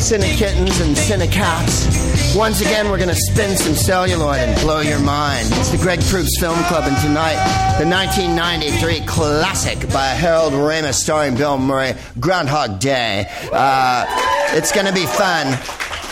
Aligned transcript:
Hello, 0.00 0.18
Cinekittens 0.18 0.80
and 0.80 0.96
Cinecats. 0.96 2.34
Once 2.34 2.62
again, 2.62 2.88
we're 2.88 2.96
going 2.96 3.10
to 3.10 3.14
spin 3.14 3.54
some 3.54 3.74
celluloid 3.74 4.38
and 4.38 4.58
blow 4.62 4.80
your 4.80 4.98
mind. 4.98 5.46
It's 5.52 5.70
the 5.70 5.76
Greg 5.76 6.00
Proops 6.04 6.40
Film 6.40 6.58
Club, 6.64 6.84
and 6.86 6.96
tonight, 7.02 7.36
the 7.78 7.86
1993 7.86 9.04
classic 9.06 9.78
by 9.92 10.06
Harold 10.06 10.54
Ramis 10.54 10.94
starring 10.94 11.36
Bill 11.36 11.58
Murray, 11.58 11.92
Groundhog 12.18 12.80
Day. 12.80 13.26
Uh, 13.52 14.06
it's 14.52 14.72
going 14.72 14.86
to 14.86 14.92
be 14.94 15.04
fun. 15.04 15.58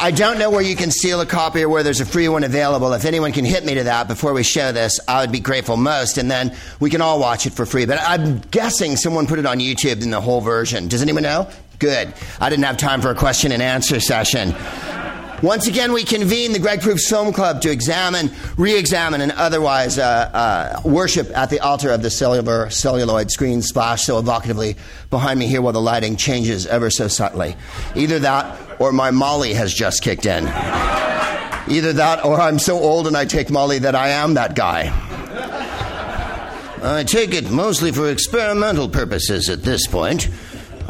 I 0.01 0.11
don't 0.11 0.39
know 0.39 0.51
where 0.51 0.63
you 0.63 0.77
can 0.77 0.91
steal 0.91 1.21
a 1.23 1.27
copy 1.27 1.63
or 1.63 1.71
where 1.71 1.83
there's 1.83 2.01
a 2.01 2.07
free 2.07 2.29
one 2.29 2.45
available. 2.45 2.93
If 2.93 3.07
anyone 3.07 3.33
can 3.33 3.47
hit 3.47 3.65
me 3.65 3.75
to 3.75 3.85
that 3.85 4.07
before 4.07 4.35
we 4.35 4.43
show 4.43 4.71
this, 4.71 5.01
I 5.09 5.23
would 5.23 5.33
be 5.33 5.41
grateful 5.41 5.79
most, 5.79 6.19
and 6.19 6.31
then 6.31 6.55
we 6.79 6.91
can 6.91 7.01
all 7.01 7.19
watch 7.19 7.47
it 7.47 7.55
for 7.55 7.65
free. 7.65 7.87
But 7.87 8.01
I'm 8.03 8.41
guessing 8.41 8.97
someone 8.97 9.27
put 9.27 9.39
it 9.39 9.47
on 9.47 9.61
YouTube 9.61 10.03
in 10.03 10.11
the 10.11 10.21
whole 10.21 10.43
version. 10.43 10.89
Does 10.89 11.01
anyone 11.01 11.23
know? 11.23 11.49
Good. 11.79 12.13
I 12.41 12.51
didn't 12.51 12.65
have 12.65 12.77
time 12.77 13.01
for 13.01 13.11
a 13.11 13.15
question 13.15 13.53
and 13.53 13.63
answer 13.63 14.01
session. 14.01 14.55
Once 15.43 15.69
again, 15.69 15.93
we 15.93 16.03
convene 16.03 16.53
the 16.53 16.59
Greg 16.59 16.81
Proops 16.81 17.09
Film 17.09 17.33
Club 17.33 17.61
to 17.61 17.71
examine, 17.71 18.33
re 18.57 18.77
examine, 18.77 19.21
and 19.21 19.31
otherwise 19.31 19.97
uh, 19.97 20.03
uh, 20.03 20.81
worship 20.85 21.31
at 21.37 21.49
the 21.49 21.61
altar 21.61 21.93
of 21.93 22.03
the 22.03 22.11
cellular 22.11 22.69
celluloid 22.71 23.31
screen 23.31 23.63
splash 23.63 24.03
so 24.03 24.21
evocatively 24.21 24.77
behind 25.11 25.39
me 25.39 25.47
here 25.47 25.63
while 25.63 25.73
the 25.73 25.81
lighting 25.81 26.17
changes 26.17 26.67
ever 26.67 26.91
so 26.91 27.07
subtly. 27.07 27.55
Either 27.95 28.19
that 28.19 28.81
or 28.81 28.91
my 28.91 29.13
Molly 29.13 29.55
has 29.55 29.73
just 29.73 30.03
kicked 30.03 30.27
in. 30.27 30.49
Either 30.49 31.93
that 31.93 32.25
or 32.25 32.41
I'm 32.41 32.59
so 32.59 32.77
old 32.77 33.07
and 33.07 33.17
I 33.17 33.25
take 33.25 33.49
Molly 33.49 33.79
that 33.81 33.95
I 33.95 34.09
am 34.09 34.35
that 34.35 34.57
guy. 34.57 34.93
I 36.83 37.05
take 37.05 37.33
it 37.33 37.49
mostly 37.51 37.93
for 37.93 38.11
experimental 38.11 38.89
purposes 38.89 39.49
at 39.49 39.63
this 39.63 39.87
point. 39.87 40.29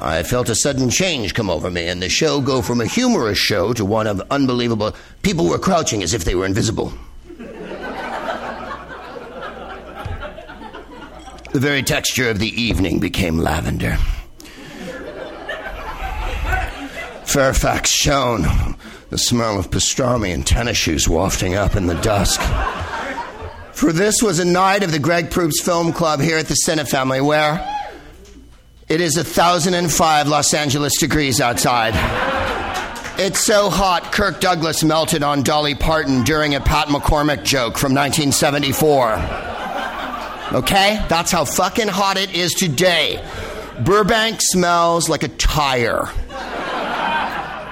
I 0.00 0.22
felt 0.22 0.48
a 0.48 0.54
sudden 0.54 0.90
change 0.90 1.34
come 1.34 1.50
over 1.50 1.70
me, 1.70 1.88
and 1.88 2.00
the 2.00 2.08
show 2.08 2.40
go 2.40 2.62
from 2.62 2.80
a 2.80 2.86
humorous 2.86 3.38
show 3.38 3.72
to 3.72 3.84
one 3.84 4.06
of 4.06 4.22
unbelievable. 4.30 4.94
People 5.22 5.46
were 5.46 5.58
crouching 5.58 6.04
as 6.04 6.14
if 6.14 6.24
they 6.24 6.36
were 6.36 6.46
invisible. 6.46 6.92
the 11.52 11.60
very 11.60 11.82
texture 11.82 12.30
of 12.30 12.38
the 12.38 12.60
evening 12.60 13.00
became 13.00 13.38
lavender. 13.38 13.96
Fairfax 17.24 17.90
shone, 17.90 18.76
the 19.10 19.18
smell 19.18 19.58
of 19.58 19.70
pastrami 19.70 20.32
and 20.32 20.46
tennis 20.46 20.76
shoes 20.76 21.08
wafting 21.08 21.56
up 21.56 21.74
in 21.74 21.86
the 21.86 21.96
dusk. 21.96 22.40
For 23.72 23.92
this 23.92 24.22
was 24.22 24.38
a 24.38 24.44
night 24.44 24.84
of 24.84 24.92
the 24.92 24.98
Greg 24.98 25.30
Proops 25.30 25.60
Film 25.60 25.92
Club 25.92 26.20
here 26.20 26.38
at 26.38 26.46
the 26.46 26.56
Cinefamily, 26.66 27.24
where 27.24 27.77
it 28.88 29.00
is 29.00 29.16
1,005 29.16 30.28
Los 30.28 30.54
Angeles 30.54 30.98
degrees 30.98 31.40
outside. 31.40 31.92
It's 33.20 33.40
so 33.40 33.68
hot, 33.68 34.12
Kirk 34.12 34.40
Douglas 34.40 34.84
melted 34.84 35.22
on 35.22 35.42
Dolly 35.42 35.74
Parton 35.74 36.22
during 36.22 36.54
a 36.54 36.60
Pat 36.60 36.88
McCormick 36.88 37.44
joke 37.44 37.76
from 37.76 37.92
1974. 37.92 39.14
Okay? 40.58 41.04
That's 41.08 41.30
how 41.30 41.44
fucking 41.44 41.88
hot 41.88 42.16
it 42.16 42.34
is 42.34 42.54
today. 42.54 43.22
Burbank 43.84 44.40
smells 44.40 45.08
like 45.08 45.22
a 45.22 45.28
tire. 45.28 46.08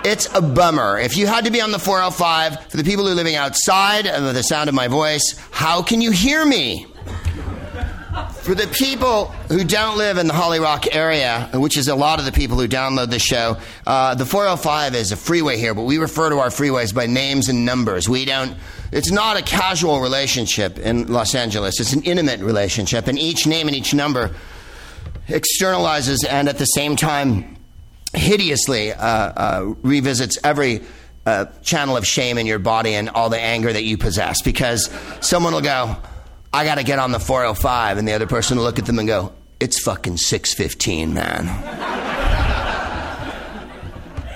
It's 0.04 0.28
a 0.34 0.42
bummer. 0.42 0.98
If 0.98 1.16
you 1.16 1.26
had 1.26 1.46
to 1.46 1.50
be 1.50 1.60
on 1.60 1.72
the 1.72 1.78
405, 1.78 2.70
for 2.70 2.76
the 2.76 2.84
people 2.84 3.06
who 3.06 3.12
are 3.12 3.14
living 3.14 3.36
outside 3.36 4.06
of 4.06 4.34
the 4.34 4.42
sound 4.42 4.68
of 4.68 4.74
my 4.74 4.88
voice, 4.88 5.34
how 5.50 5.82
can 5.82 6.00
you 6.00 6.10
hear 6.10 6.44
me? 6.44 6.86
For 8.46 8.54
the 8.54 8.68
people 8.68 9.24
who 9.48 9.64
don't 9.64 9.98
live 9.98 10.18
in 10.18 10.28
the 10.28 10.32
Holly 10.32 10.60
Rock 10.60 10.94
area, 10.94 11.50
which 11.52 11.76
is 11.76 11.88
a 11.88 11.96
lot 11.96 12.20
of 12.20 12.26
the 12.26 12.30
people 12.30 12.56
who 12.56 12.68
download 12.68 13.10
the 13.10 13.18
show, 13.18 13.56
uh, 13.84 14.14
the 14.14 14.24
405 14.24 14.94
is 14.94 15.10
a 15.10 15.16
freeway 15.16 15.58
here, 15.58 15.74
but 15.74 15.82
we 15.82 15.98
refer 15.98 16.30
to 16.30 16.38
our 16.38 16.50
freeways 16.50 16.94
by 16.94 17.06
names 17.06 17.48
and 17.48 17.64
numbers. 17.64 18.08
We 18.08 18.24
don't. 18.24 18.56
It's 18.92 19.10
not 19.10 19.36
a 19.36 19.42
casual 19.42 20.00
relationship 20.00 20.78
in 20.78 21.08
Los 21.08 21.34
Angeles. 21.34 21.80
It's 21.80 21.92
an 21.92 22.04
intimate 22.04 22.38
relationship, 22.38 23.08
and 23.08 23.18
each 23.18 23.48
name 23.48 23.66
and 23.66 23.76
each 23.76 23.92
number 23.92 24.32
externalizes 25.26 26.18
and 26.24 26.48
at 26.48 26.58
the 26.58 26.66
same 26.66 26.94
time 26.94 27.56
hideously 28.14 28.92
uh, 28.92 29.04
uh, 29.04 29.74
revisits 29.82 30.38
every 30.44 30.82
uh, 31.26 31.46
channel 31.62 31.96
of 31.96 32.06
shame 32.06 32.38
in 32.38 32.46
your 32.46 32.60
body 32.60 32.94
and 32.94 33.08
all 33.08 33.28
the 33.28 33.40
anger 33.40 33.72
that 33.72 33.82
you 33.82 33.98
possess 33.98 34.40
because 34.40 34.88
someone 35.20 35.52
will 35.52 35.60
go 35.62 35.96
I 36.56 36.64
got 36.64 36.76
to 36.76 36.84
get 36.84 36.98
on 36.98 37.12
the 37.12 37.20
405. 37.20 37.98
And 37.98 38.08
the 38.08 38.12
other 38.14 38.26
person 38.26 38.56
will 38.56 38.64
look 38.64 38.78
at 38.78 38.86
them 38.86 38.98
and 38.98 39.06
go, 39.06 39.32
It's 39.60 39.78
fucking 39.78 40.16
615, 40.16 41.12
man. 41.12 41.48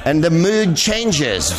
and 0.04 0.22
the 0.22 0.30
mood 0.30 0.76
changes. 0.76 1.50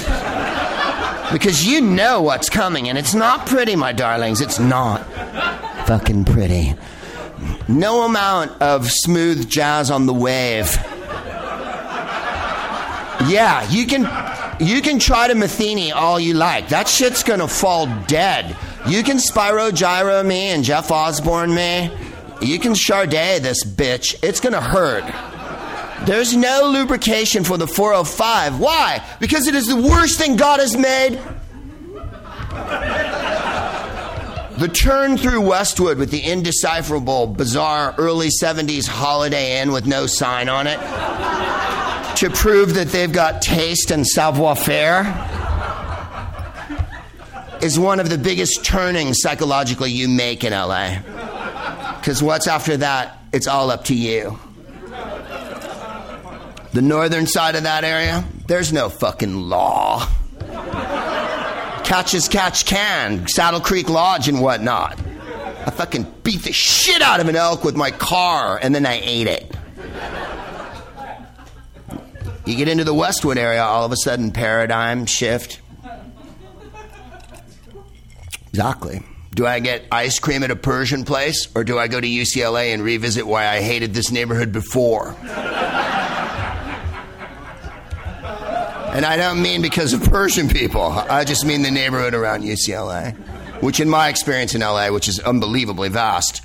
Because 1.31 1.65
you 1.65 1.81
know 1.81 2.21
what's 2.21 2.49
coming, 2.49 2.89
and 2.89 2.97
it's 2.97 3.13
not 3.13 3.47
pretty, 3.47 3.75
my 3.75 3.91
darlings. 3.93 4.41
It's 4.41 4.59
not 4.59 5.03
fucking 5.87 6.25
pretty. 6.25 6.75
No 7.67 8.03
amount 8.03 8.61
of 8.61 8.87
smooth 8.91 9.49
jazz 9.49 9.89
on 9.89 10.05
the 10.05 10.13
wave. 10.13 10.75
Yeah, 13.29 13.67
you 13.69 13.85
can 13.87 14.01
you 14.59 14.81
can 14.81 14.99
try 14.99 15.27
to 15.27 15.33
Metheny 15.35 15.93
all 15.93 16.19
you 16.19 16.33
like. 16.33 16.69
That 16.69 16.87
shit's 16.87 17.23
gonna 17.23 17.47
fall 17.47 17.87
dead. 18.07 18.57
You 18.87 19.03
can 19.03 19.17
Spyro 19.17 19.71
Gyra 19.71 20.25
me 20.25 20.49
and 20.49 20.63
Jeff 20.63 20.91
Osborne 20.91 21.53
me. 21.53 21.91
You 22.41 22.59
can 22.59 22.75
Sade 22.75 23.43
this 23.43 23.63
bitch. 23.63 24.15
It's 24.23 24.39
gonna 24.39 24.61
hurt. 24.61 25.03
There's 26.05 26.35
no 26.35 26.71
lubrication 26.73 27.43
for 27.43 27.57
the 27.57 27.67
405. 27.67 28.59
Why? 28.59 29.03
Because 29.19 29.47
it 29.47 29.53
is 29.53 29.67
the 29.67 29.75
worst 29.75 30.17
thing 30.17 30.35
God 30.35 30.59
has 30.59 30.75
made. 30.75 31.19
The 34.57 34.67
turn 34.67 35.17
through 35.17 35.41
Westwood 35.41 35.99
with 35.99 36.09
the 36.09 36.21
indecipherable, 36.21 37.27
bizarre 37.27 37.93
early 37.99 38.29
70s 38.29 38.87
Holiday 38.87 39.61
Inn 39.61 39.71
with 39.71 39.85
no 39.85 40.07
sign 40.07 40.49
on 40.49 40.65
it 40.67 40.79
to 42.17 42.29
prove 42.31 42.73
that 42.73 42.89
they've 42.89 43.11
got 43.11 43.41
taste 43.41 43.91
and 43.91 44.05
savoir 44.05 44.55
faire 44.55 45.03
is 47.61 47.77
one 47.77 47.99
of 47.99 48.09
the 48.09 48.17
biggest 48.17 48.65
turnings 48.65 49.21
psychologically 49.21 49.91
you 49.91 50.07
make 50.07 50.43
in 50.43 50.51
LA. 50.51 50.97
Because 51.99 52.23
what's 52.23 52.47
after 52.47 52.77
that, 52.77 53.19
it's 53.31 53.47
all 53.47 53.69
up 53.69 53.85
to 53.85 53.95
you. 53.95 54.39
The 56.73 56.81
northern 56.81 57.27
side 57.27 57.55
of 57.55 57.63
that 57.63 57.83
area, 57.83 58.23
there's 58.47 58.71
no 58.73 58.89
fucking 58.89 59.35
law. 59.35 60.07
Catch 61.83 62.13
as 62.13 62.27
catch 62.27 62.65
can, 62.65 63.27
Saddle 63.27 63.59
Creek 63.59 63.89
Lodge 63.89 64.27
and 64.27 64.41
whatnot. 64.41 64.97
I 65.65 65.69
fucking 65.69 66.07
beat 66.23 66.43
the 66.43 66.53
shit 66.53 67.01
out 67.01 67.19
of 67.19 67.27
an 67.27 67.35
elk 67.35 67.63
with 67.63 67.75
my 67.75 67.91
car 67.91 68.59
and 68.61 68.73
then 68.73 68.85
I 68.85 68.99
ate 69.03 69.27
it. 69.27 69.55
You 72.45 72.55
get 72.55 72.67
into 72.67 72.83
the 72.83 72.93
Westwood 72.93 73.37
area, 73.37 73.61
all 73.61 73.85
of 73.85 73.91
a 73.91 73.97
sudden, 73.97 74.31
paradigm 74.31 75.05
shift. 75.05 75.61
Exactly. 78.53 79.01
Do 79.33 79.47
I 79.47 79.59
get 79.59 79.85
ice 79.91 80.19
cream 80.19 80.43
at 80.43 80.51
a 80.51 80.57
Persian 80.57 81.05
place, 81.05 81.47
or 81.55 81.63
do 81.63 81.79
I 81.79 81.87
go 81.87 82.01
to 82.01 82.07
UCLA 82.07 82.73
and 82.73 82.83
revisit 82.83 83.25
why 83.25 83.47
I 83.47 83.61
hated 83.61 83.93
this 83.93 84.11
neighborhood 84.11 84.51
before? 84.51 85.15
and 88.91 89.05
I 89.05 89.15
don't 89.15 89.41
mean 89.41 89.61
because 89.61 89.93
of 89.93 90.03
Persian 90.03 90.49
people, 90.49 90.81
I 90.81 91.23
just 91.23 91.45
mean 91.45 91.61
the 91.61 91.71
neighborhood 91.71 92.13
around 92.13 92.43
UCLA, 92.43 93.15
which, 93.61 93.79
in 93.79 93.89
my 93.89 94.09
experience 94.09 94.53
in 94.53 94.59
LA, 94.59 94.89
which 94.89 95.07
is 95.07 95.19
unbelievably 95.19 95.87
vast, 95.89 96.43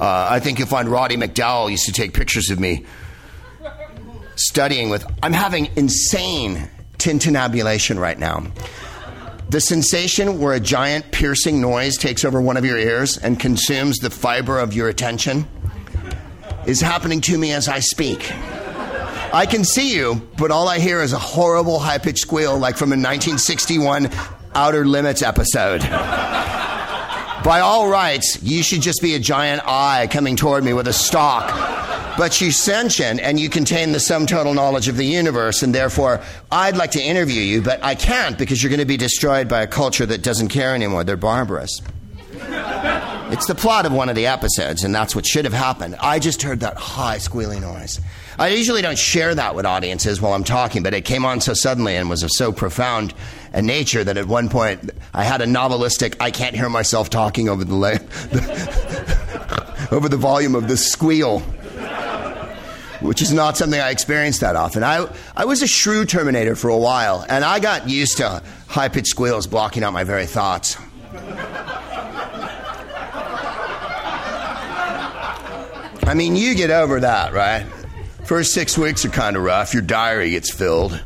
uh, 0.00 0.26
I 0.28 0.40
think 0.40 0.58
you'll 0.58 0.66
find 0.66 0.88
Roddy 0.88 1.16
McDowall 1.16 1.70
used 1.70 1.86
to 1.86 1.92
take 1.92 2.14
pictures 2.14 2.50
of 2.50 2.58
me 2.58 2.84
studying 4.34 4.90
with. 4.90 5.06
I'm 5.22 5.32
having 5.32 5.70
insane 5.76 6.68
tintinnabulation 6.98 8.00
right 8.00 8.18
now. 8.18 8.42
The 9.50 9.60
sensation 9.60 10.40
where 10.40 10.54
a 10.54 10.60
giant 10.60 11.12
piercing 11.12 11.60
noise 11.60 11.96
takes 11.96 12.24
over 12.24 12.40
one 12.40 12.56
of 12.56 12.64
your 12.64 12.78
ears 12.78 13.18
and 13.18 13.38
consumes 13.38 13.98
the 13.98 14.10
fiber 14.10 14.58
of 14.58 14.74
your 14.74 14.88
attention 14.88 15.46
is 16.66 16.80
happening 16.80 17.20
to 17.22 17.38
me 17.38 17.52
as 17.52 17.68
I 17.68 17.80
speak. 17.80 18.32
I 19.32 19.46
can 19.46 19.64
see 19.64 19.94
you, 19.94 20.26
but 20.38 20.50
all 20.50 20.68
I 20.68 20.78
hear 20.78 21.02
is 21.02 21.12
a 21.12 21.18
horrible 21.18 21.78
high 21.78 21.98
pitched 21.98 22.20
squeal 22.20 22.58
like 22.58 22.76
from 22.76 22.90
a 22.90 22.96
1961 22.96 24.10
Outer 24.54 24.84
Limits 24.84 25.22
episode. 25.22 25.82
By 27.44 27.60
all 27.60 27.88
rights, 27.88 28.42
you 28.42 28.62
should 28.62 28.80
just 28.80 29.02
be 29.02 29.14
a 29.14 29.18
giant 29.18 29.62
eye 29.66 30.08
coming 30.10 30.36
toward 30.36 30.64
me 30.64 30.72
with 30.72 30.88
a 30.88 30.92
stalk 30.92 31.50
but 32.16 32.40
you're 32.40 32.52
sentient 32.52 33.20
and 33.20 33.38
you 33.38 33.48
contain 33.48 33.92
the 33.92 34.00
sum 34.00 34.26
total 34.26 34.54
knowledge 34.54 34.88
of 34.88 34.96
the 34.96 35.06
universe, 35.06 35.62
and 35.62 35.74
therefore 35.74 36.20
I'd 36.50 36.76
like 36.76 36.92
to 36.92 37.02
interview 37.02 37.42
you, 37.42 37.62
but 37.62 37.82
I 37.82 37.94
can't 37.94 38.38
because 38.38 38.62
you're 38.62 38.70
going 38.70 38.80
to 38.80 38.86
be 38.86 38.96
destroyed 38.96 39.48
by 39.48 39.62
a 39.62 39.66
culture 39.66 40.06
that 40.06 40.22
doesn't 40.22 40.48
care 40.48 40.74
anymore. 40.74 41.04
They're 41.04 41.16
barbarous. 41.16 41.80
It's 43.30 43.46
the 43.46 43.54
plot 43.54 43.86
of 43.86 43.92
one 43.92 44.08
of 44.08 44.16
the 44.16 44.26
episodes, 44.26 44.84
and 44.84 44.94
that's 44.94 45.16
what 45.16 45.26
should 45.26 45.44
have 45.44 45.54
happened. 45.54 45.96
I 46.00 46.18
just 46.18 46.42
heard 46.42 46.60
that 46.60 46.76
high 46.76 47.18
squealing 47.18 47.62
noise. 47.62 48.00
I 48.38 48.48
usually 48.48 48.82
don't 48.82 48.98
share 48.98 49.34
that 49.34 49.54
with 49.54 49.64
audiences 49.64 50.20
while 50.20 50.34
I'm 50.34 50.44
talking, 50.44 50.82
but 50.82 50.92
it 50.94 51.04
came 51.04 51.24
on 51.24 51.40
so 51.40 51.54
suddenly 51.54 51.96
and 51.96 52.10
was 52.10 52.22
of 52.22 52.30
so 52.32 52.52
profound 52.52 53.14
a 53.52 53.62
nature 53.62 54.04
that 54.04 54.16
at 54.16 54.26
one 54.26 54.48
point 54.48 54.90
I 55.12 55.24
had 55.24 55.40
a 55.40 55.46
novelistic, 55.46 56.16
I 56.20 56.30
can't 56.32 56.54
hear 56.54 56.68
myself 56.68 57.10
talking 57.10 57.48
over 57.48 57.64
the, 57.64 57.74
la- 57.74 57.88
over 59.96 60.08
the 60.08 60.16
volume 60.16 60.54
of 60.54 60.68
this 60.68 60.86
squeal 60.90 61.42
which 63.04 63.20
is 63.20 63.32
not 63.32 63.56
something 63.56 63.78
I 63.78 63.90
experience 63.90 64.38
that 64.38 64.56
often. 64.56 64.82
I, 64.82 65.06
I 65.36 65.44
was 65.44 65.62
a 65.62 65.66
shrew 65.66 66.06
terminator 66.06 66.56
for 66.56 66.70
a 66.70 66.78
while, 66.78 67.24
and 67.28 67.44
I 67.44 67.60
got 67.60 67.88
used 67.88 68.16
to 68.16 68.42
high 68.66 68.88
pitched 68.88 69.08
squeals 69.08 69.46
blocking 69.46 69.84
out 69.84 69.92
my 69.92 70.04
very 70.04 70.26
thoughts. 70.26 70.78
I 76.06 76.14
mean, 76.14 76.34
you 76.36 76.54
get 76.54 76.70
over 76.70 77.00
that, 77.00 77.32
right? 77.32 77.66
First 78.24 78.54
six 78.54 78.78
weeks 78.78 79.04
are 79.04 79.10
kind 79.10 79.36
of 79.36 79.42
rough. 79.42 79.74
Your 79.74 79.82
diary 79.82 80.30
gets 80.30 80.50
filled. 80.50 81.02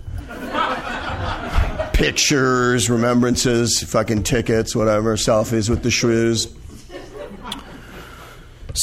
Pictures, 1.92 2.88
remembrances, 2.88 3.82
fucking 3.82 4.22
tickets, 4.22 4.76
whatever, 4.76 5.16
selfies 5.16 5.68
with 5.68 5.82
the 5.82 5.90
shrews. 5.90 6.46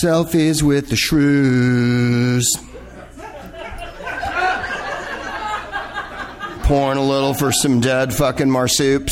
Selfies 0.04 0.62
with 0.62 0.90
the 0.90 0.98
shrews. 0.98 2.58
Pouring 6.66 6.98
a 6.98 7.04
little 7.04 7.36
for 7.36 7.52
some 7.52 7.80
dead 7.80 8.12
fucking 8.12 8.48
marsoups. 8.48 9.12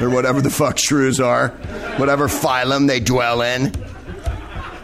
Or 0.00 0.08
whatever 0.08 0.40
the 0.40 0.50
fuck 0.50 0.78
shrews 0.78 1.18
are. 1.18 1.48
Whatever 1.96 2.28
phylum 2.28 2.86
they 2.86 3.00
dwell 3.00 3.42
in. 3.42 3.72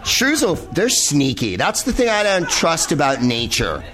Shrews, 0.04 0.42
will, 0.42 0.56
they're 0.56 0.88
sneaky. 0.88 1.54
That's 1.54 1.84
the 1.84 1.92
thing 1.92 2.08
I 2.08 2.24
don't 2.24 2.50
trust 2.50 2.90
about 2.90 3.22
nature. 3.22 3.84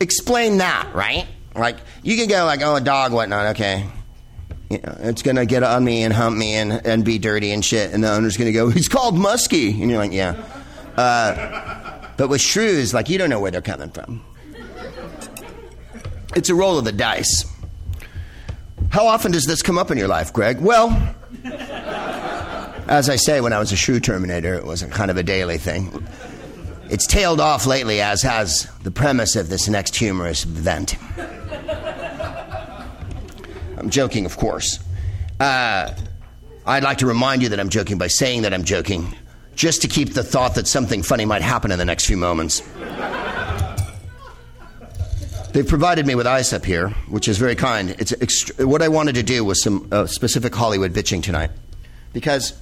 Explain 0.00 0.58
that, 0.58 0.94
right? 0.94 1.26
Like, 1.54 1.76
you 2.02 2.16
can 2.16 2.26
go 2.26 2.46
like, 2.46 2.62
oh, 2.62 2.76
a 2.76 2.80
dog, 2.80 3.12
whatnot, 3.12 3.56
okay. 3.56 3.86
You 4.70 4.78
know, 4.78 4.96
it's 5.00 5.20
going 5.20 5.36
to 5.36 5.44
get 5.44 5.62
on 5.62 5.84
me 5.84 6.04
and 6.04 6.14
hump 6.14 6.38
me 6.38 6.54
and, 6.54 6.72
and 6.72 7.04
be 7.04 7.18
dirty 7.18 7.52
and 7.52 7.62
shit. 7.64 7.92
And 7.92 8.02
the 8.02 8.10
owner's 8.10 8.38
going 8.38 8.50
to 8.50 8.52
go, 8.52 8.70
he's 8.70 8.88
called 8.88 9.14
Muskie. 9.14 9.78
And 9.78 9.90
you're 9.90 9.98
like, 9.98 10.12
yeah. 10.12 10.42
Uh, 10.96 12.00
but 12.16 12.28
with 12.28 12.40
shrews, 12.40 12.94
like, 12.94 13.10
you 13.10 13.18
don't 13.18 13.28
know 13.28 13.40
where 13.40 13.50
they're 13.50 13.60
coming 13.60 13.90
from. 13.90 14.24
It's 16.38 16.48
a 16.48 16.54
roll 16.54 16.78
of 16.78 16.84
the 16.84 16.92
dice. 16.92 17.44
How 18.90 19.08
often 19.08 19.32
does 19.32 19.44
this 19.44 19.60
come 19.60 19.76
up 19.76 19.90
in 19.90 19.98
your 19.98 20.06
life, 20.06 20.32
Greg? 20.32 20.60
Well, 20.60 21.16
as 22.86 23.10
I 23.10 23.16
say, 23.16 23.40
when 23.40 23.52
I 23.52 23.58
was 23.58 23.72
a 23.72 23.76
shrew 23.76 23.98
terminator, 23.98 24.54
it 24.54 24.64
was 24.64 24.80
a 24.80 24.86
kind 24.86 25.10
of 25.10 25.16
a 25.16 25.24
daily 25.24 25.58
thing. 25.58 26.06
It's 26.90 27.08
tailed 27.08 27.40
off 27.40 27.66
lately, 27.66 28.00
as 28.00 28.22
has 28.22 28.70
the 28.84 28.92
premise 28.92 29.34
of 29.34 29.48
this 29.48 29.68
next 29.68 29.96
humorous 29.96 30.44
event. 30.44 30.94
I'm 33.76 33.90
joking, 33.90 34.24
of 34.24 34.36
course. 34.36 34.78
Uh, 35.40 35.92
I'd 36.64 36.84
like 36.84 36.98
to 36.98 37.06
remind 37.06 37.42
you 37.42 37.48
that 37.48 37.58
I'm 37.58 37.68
joking 37.68 37.98
by 37.98 38.06
saying 38.06 38.42
that 38.42 38.54
I'm 38.54 38.62
joking, 38.62 39.12
just 39.56 39.82
to 39.82 39.88
keep 39.88 40.14
the 40.14 40.22
thought 40.22 40.54
that 40.54 40.68
something 40.68 41.02
funny 41.02 41.24
might 41.24 41.42
happen 41.42 41.72
in 41.72 41.80
the 41.80 41.84
next 41.84 42.06
few 42.06 42.16
moments. 42.16 42.62
They've 45.52 45.66
provided 45.66 46.06
me 46.06 46.14
with 46.14 46.26
ice 46.26 46.52
up 46.52 46.64
here, 46.64 46.90
which 47.08 47.26
is 47.26 47.38
very 47.38 47.56
kind. 47.56 47.90
It's 47.98 48.12
ext- 48.12 48.64
what 48.64 48.82
I 48.82 48.88
wanted 48.88 49.14
to 49.16 49.22
do 49.22 49.44
was 49.44 49.62
some 49.62 49.88
uh, 49.90 50.06
specific 50.06 50.54
Hollywood 50.54 50.92
bitching 50.92 51.22
tonight, 51.22 51.50
because 52.12 52.52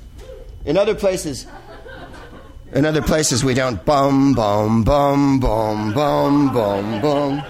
in 0.65 0.77
other 0.79 0.95
places, 0.95 1.47
in 2.73 2.87
other 2.87 3.03
places 3.03 3.45
we 3.45 3.55
don't 3.55 3.85
bum 3.85 4.35
bum 4.35 4.85
bum 4.85 5.41
bum 5.41 5.93
bum 5.93 6.53
bum 6.55 7.01
bum. 7.03 7.43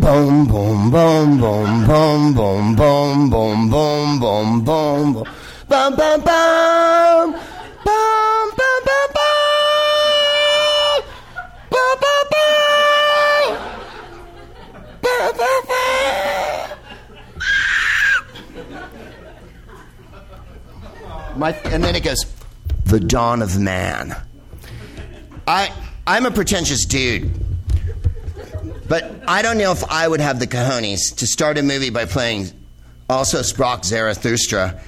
Boom, 0.00 0.46
boom, 0.46 0.90
boom, 0.90 1.38
boom, 1.38 1.86
boom, 1.86 2.34
boom, 2.34 2.74
boom, 2.74 3.30
boom, 3.30 3.68
boom, 3.70 4.18
boom, 4.20 4.64
boom, 4.64 5.24
Bum, 5.68 5.94
bum, 5.96 6.20
bum. 6.22 7.32
Bum, 7.32 8.50
bum, 8.56 8.80
bum, 8.86 9.08
bum. 9.14 11.02
Bum, 11.70 11.96
bum, 12.00 12.24
bum. 12.30 13.58
Bum, 15.02 15.32
bum, 15.36 15.62
bum. 15.68 15.78
My, 21.38 21.52
and 21.64 21.84
then 21.84 21.94
it 21.94 22.02
goes, 22.02 22.24
the 22.86 22.98
dawn 22.98 23.42
of 23.42 23.58
man. 23.58 24.16
I, 25.46 25.70
I'm 26.06 26.24
a 26.24 26.30
pretentious 26.30 26.84
dude. 26.86 27.30
But 28.88 29.22
I 29.28 29.42
don't 29.42 29.58
know 29.58 29.70
if 29.72 29.84
I 29.90 30.08
would 30.08 30.20
have 30.20 30.40
the 30.40 30.46
cojones 30.46 31.14
to 31.16 31.26
start 31.26 31.58
a 31.58 31.62
movie 31.62 31.90
by 31.90 32.06
playing 32.06 32.50
Also 33.10 33.40
sprach 33.40 33.84
Zarathustra 33.84 34.78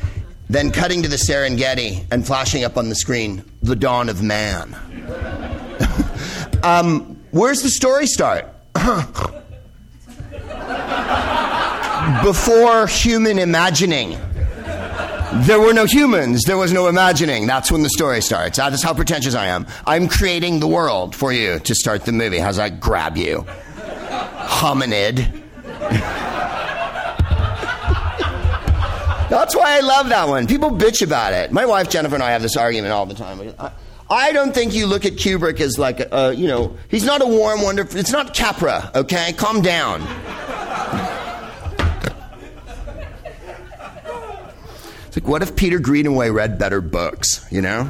then 0.53 0.73
cutting 0.73 1.03
to 1.03 1.09
the 1.09 1.17
Serengeti 1.17 2.05
and 2.11 2.27
flashing 2.27 2.65
up 2.65 2.77
on 2.77 2.89
the 2.89 2.95
screen 2.95 3.45
the 3.63 3.77
dawn 3.77 4.09
of 4.09 4.23
man. 4.23 4.75
um, 6.63 7.19
where's 7.31 7.63
the 7.63 7.71
story 7.71 8.07
start? 8.07 8.47
Before 12.25 12.87
human 12.87 13.39
imagining. 13.39 14.19
There 15.33 15.61
were 15.61 15.73
no 15.73 15.85
humans. 15.85 16.43
There 16.43 16.57
was 16.57 16.73
no 16.73 16.89
imagining. 16.89 17.47
That's 17.47 17.71
when 17.71 17.83
the 17.83 17.91
story 17.91 18.21
starts. 18.21 18.57
That's 18.57 18.83
how 18.83 18.93
pretentious 18.93 19.37
I 19.37 19.47
am. 19.47 19.67
I'm 19.87 20.09
creating 20.09 20.59
the 20.59 20.67
world 20.67 21.15
for 21.15 21.33
you 21.33 21.61
to 21.61 21.75
start 21.75 22.05
the 22.05 22.13
movie. 22.13 22.39
How's 22.39 22.57
that 22.57 22.81
grab 22.81 23.17
you? 23.17 23.47
hominid. 24.51 25.43
That's 29.31 29.55
why 29.55 29.77
I 29.77 29.81
love 29.81 30.09
that 30.09 30.27
one. 30.27 30.49
People 30.49 30.71
bitch 30.71 31.03
about 31.03 31.33
it. 31.33 31.53
My 31.53 31.65
wife 31.65 31.89
Jennifer 31.89 32.17
and 32.17 32.23
I 32.23 32.33
have 32.33 32.43
this 32.43 32.57
argument 32.57 32.93
all 32.93 33.07
the 33.07 33.15
time. 33.15 33.55
I, 34.11 34.33
don't 34.33 34.53
think 34.53 34.75
you 34.75 34.87
look 34.87 35.05
at 35.05 35.13
Kubrick 35.13 35.61
as 35.61 35.79
like, 35.79 36.01
a, 36.01 36.35
you 36.35 36.49
know, 36.49 36.77
he's 36.89 37.05
not 37.05 37.23
a 37.23 37.27
warm, 37.27 37.63
wonderful. 37.63 38.01
It's 38.01 38.11
not 38.11 38.35
Capra, 38.35 38.91
okay? 38.93 39.33
Calm 39.35 39.63
down. 39.63 40.03
It's 45.07 45.17
like, 45.17 45.29
what 45.29 45.43
if 45.43 45.55
Peter 45.55 45.79
Greenaway 45.79 46.31
read 46.31 46.59
better 46.59 46.81
books, 46.81 47.47
you 47.53 47.63
know? 47.63 47.89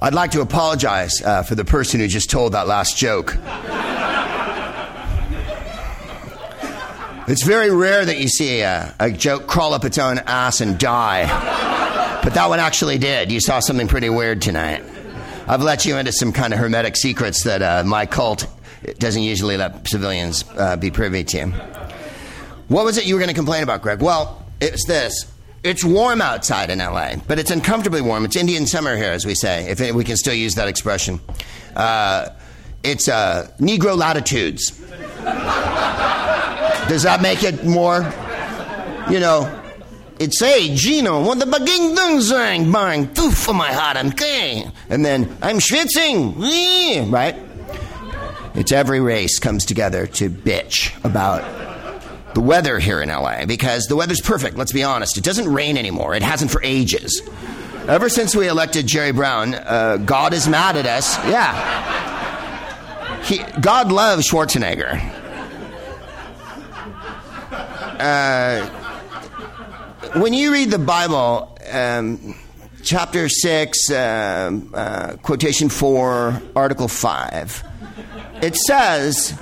I'd 0.00 0.14
like 0.14 0.30
to 0.32 0.42
apologize 0.42 1.22
uh, 1.22 1.42
for 1.42 1.54
the 1.54 1.64
person 1.64 2.00
who 2.00 2.06
just 2.06 2.30
told 2.30 2.52
that 2.52 2.66
last 2.66 2.98
joke. 2.98 3.36
It's 7.30 7.42
very 7.42 7.70
rare 7.70 8.06
that 8.06 8.16
you 8.16 8.26
see 8.26 8.62
a, 8.62 8.94
a, 8.98 9.10
joke 9.10 9.46
crawl 9.46 9.74
up 9.74 9.84
its 9.84 9.98
own 9.98 10.16
ass 10.20 10.62
and 10.62 10.78
die. 10.78 11.26
But 12.24 12.32
that 12.32 12.48
one 12.48 12.58
actually 12.58 12.96
did. 12.96 13.30
You 13.30 13.38
saw 13.38 13.60
something 13.60 13.86
pretty 13.86 14.08
weird 14.08 14.40
tonight. 14.40 14.82
I've 15.46 15.60
let 15.60 15.84
you 15.84 15.98
into 15.98 16.10
some 16.10 16.32
kind 16.32 16.54
of 16.54 16.58
hermetic 16.58 16.96
secrets 16.96 17.44
that 17.44 17.60
uh, 17.60 17.84
my 17.84 18.06
cult 18.06 18.46
doesn't 18.98 19.20
usually 19.20 19.58
let 19.58 19.86
civilians 19.86 20.42
uh, 20.56 20.78
be 20.78 20.90
privy 20.90 21.22
to. 21.24 21.48
What 22.68 22.86
was 22.86 22.96
it 22.96 23.04
you 23.04 23.14
were 23.14 23.20
going 23.20 23.28
to 23.28 23.34
complain 23.34 23.62
about, 23.62 23.82
Greg? 23.82 24.00
Well, 24.00 24.42
it's 24.62 24.86
this. 24.86 25.30
It's 25.62 25.84
warm 25.84 26.22
outside 26.22 26.70
in 26.70 26.78
LA, 26.78 27.16
but 27.26 27.38
it's 27.38 27.50
uncomfortably 27.50 28.00
warm. 28.00 28.24
It's 28.24 28.36
Indian 28.36 28.66
summer 28.66 28.96
here, 28.96 29.12
as 29.12 29.26
we 29.26 29.34
say, 29.34 29.68
if 29.68 29.80
we 29.94 30.02
can 30.02 30.16
still 30.16 30.32
use 30.32 30.54
that 30.54 30.68
expression. 30.68 31.20
Uh, 31.76 32.30
it's 32.82 33.06
uh, 33.06 33.50
Negro 33.60 33.98
latitudes. 33.98 34.80
Does 36.88 37.02
that 37.02 37.20
make 37.22 37.42
it 37.42 37.64
more, 37.64 37.98
you 39.10 39.20
know? 39.20 39.54
It's 40.18 40.42
a 40.42 40.74
Gino, 40.74 41.24
what 41.24 41.38
the 41.38 41.44
baging 41.44 41.94
dung 41.94 42.18
zang 42.18 42.72
bang, 42.72 43.12
toof 43.14 43.34
for 43.38 43.54
my 43.54 43.72
heart 43.72 43.96
and 43.96 44.12
okay. 44.12 44.68
And 44.88 45.04
then 45.04 45.36
I'm 45.40 45.58
schwitzing, 45.58 47.12
right? 47.12 47.36
It's 48.56 48.72
every 48.72 49.00
race 49.00 49.38
comes 49.38 49.64
together 49.64 50.08
to 50.08 50.28
bitch 50.28 50.92
about 51.04 51.44
the 52.34 52.40
weather 52.40 52.80
here 52.80 53.00
in 53.00 53.10
LA 53.10 53.46
because 53.46 53.84
the 53.84 53.94
weather's 53.94 54.20
perfect, 54.20 54.56
let's 54.56 54.72
be 54.72 54.82
honest. 54.82 55.16
It 55.16 55.24
doesn't 55.24 55.52
rain 55.52 55.76
anymore, 55.76 56.16
it 56.16 56.22
hasn't 56.22 56.50
for 56.50 56.60
ages. 56.64 57.22
Ever 57.86 58.08
since 58.08 58.34
we 58.34 58.48
elected 58.48 58.86
Jerry 58.86 59.12
Brown, 59.12 59.54
uh, 59.54 59.98
God 59.98 60.34
is 60.34 60.48
mad 60.48 60.76
at 60.76 60.86
us. 60.86 61.16
Yeah. 61.26 62.08
He, 63.22 63.38
God 63.60 63.92
loves 63.92 64.28
Schwarzenegger. 64.28 65.17
Uh, 67.98 68.64
when 70.14 70.32
you 70.32 70.52
read 70.52 70.70
the 70.70 70.78
Bible, 70.78 71.58
um, 71.72 72.36
chapter 72.84 73.28
6, 73.28 73.90
uh, 73.90 74.60
uh, 74.72 75.16
quotation 75.16 75.68
4, 75.68 76.40
article 76.54 76.86
5. 76.86 77.64
It 78.40 78.54
says, 78.54 79.36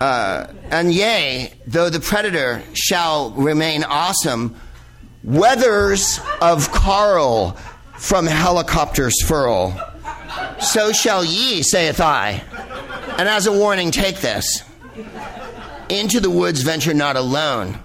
uh, 0.00 0.52
and 0.70 0.92
yea, 0.92 1.52
though 1.68 1.88
the 1.88 2.00
predator 2.00 2.62
shall 2.72 3.30
remain 3.30 3.84
awesome, 3.84 4.56
weathers 5.22 6.18
of 6.40 6.72
Carl 6.72 7.52
from 7.96 8.26
helicopters 8.26 9.22
furl. 9.22 9.78
So 10.60 10.90
shall 10.90 11.24
ye, 11.24 11.62
saith 11.62 12.00
I. 12.00 12.42
And 13.18 13.28
as 13.28 13.46
a 13.46 13.52
warning, 13.52 13.92
take 13.92 14.16
this. 14.16 14.64
Into 15.90 16.20
the 16.20 16.30
woods 16.30 16.62
venture 16.62 16.94
not 16.94 17.16
alone, 17.16 17.78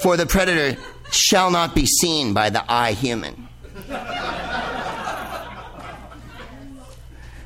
for 0.00 0.16
the 0.16 0.24
predator 0.24 0.80
shall 1.10 1.50
not 1.50 1.74
be 1.74 1.84
seen 1.84 2.32
by 2.32 2.50
the 2.50 2.64
eye 2.70 2.92
human. 2.92 3.48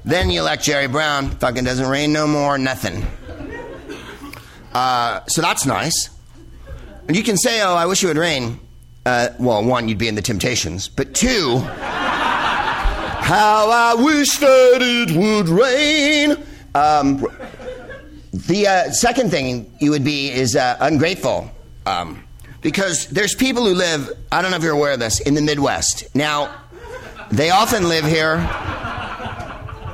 then 0.04 0.30
you 0.30 0.40
elect 0.40 0.62
Jerry 0.62 0.88
Brown. 0.88 1.30
Fucking 1.30 1.64
doesn't 1.64 1.88
rain 1.88 2.12
no 2.12 2.26
more, 2.26 2.58
nothing. 2.58 3.04
Uh, 4.74 5.20
so 5.26 5.40
that's 5.40 5.64
nice. 5.64 6.10
And 7.08 7.16
you 7.16 7.22
can 7.22 7.36
say, 7.36 7.62
oh, 7.62 7.74
I 7.74 7.86
wish 7.86 8.02
it 8.02 8.06
would 8.08 8.18
rain. 8.18 8.60
Uh, 9.06 9.28
well, 9.38 9.64
one, 9.64 9.88
you'd 9.88 9.98
be 9.98 10.08
in 10.08 10.14
the 10.14 10.22
Temptations. 10.22 10.88
But 10.88 11.14
two, 11.14 11.58
how 13.24 13.70
I 13.70 13.94
wish 13.94 14.36
that 14.38 14.78
it 14.80 15.10
would 15.16 15.48
rain. 15.48 16.36
Um, 16.74 17.26
the 18.34 18.66
uh, 18.66 18.90
second 18.90 19.30
thing 19.30 19.72
you 19.78 19.92
would 19.92 20.04
be 20.04 20.30
is 20.30 20.56
uh, 20.56 20.76
ungrateful. 20.80 21.50
Um, 21.86 22.24
because 22.62 23.06
there's 23.06 23.34
people 23.34 23.64
who 23.64 23.74
live, 23.74 24.10
I 24.32 24.42
don't 24.42 24.50
know 24.50 24.56
if 24.56 24.62
you're 24.62 24.72
aware 24.72 24.94
of 24.94 24.98
this, 24.98 25.20
in 25.20 25.34
the 25.34 25.42
Midwest. 25.42 26.12
Now, 26.16 26.52
they 27.30 27.50
often 27.50 27.88
live 27.88 28.04
here. 28.04 28.38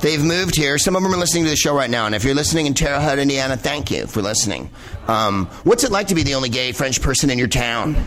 They've 0.01 0.23
moved 0.23 0.55
here. 0.55 0.79
Some 0.79 0.95
of 0.95 1.03
them 1.03 1.13
are 1.13 1.17
listening 1.17 1.43
to 1.43 1.51
the 1.51 1.55
show 1.55 1.75
right 1.75 1.89
now. 1.89 2.07
And 2.07 2.15
if 2.15 2.23
you're 2.23 2.33
listening 2.33 2.65
in 2.65 2.73
Terre 2.73 2.99
Haute, 2.99 3.19
Indiana, 3.19 3.57
thank 3.57 3.91
you 3.91 4.07
for 4.07 4.23
listening. 4.23 4.71
Um, 5.07 5.45
what's 5.63 5.83
it 5.83 5.91
like 5.91 6.07
to 6.07 6.15
be 6.15 6.23
the 6.23 6.33
only 6.33 6.49
gay 6.49 6.71
French 6.71 7.01
person 7.01 7.29
in 7.29 7.37
your 7.37 7.47
town? 7.47 7.95
Up 7.95 8.03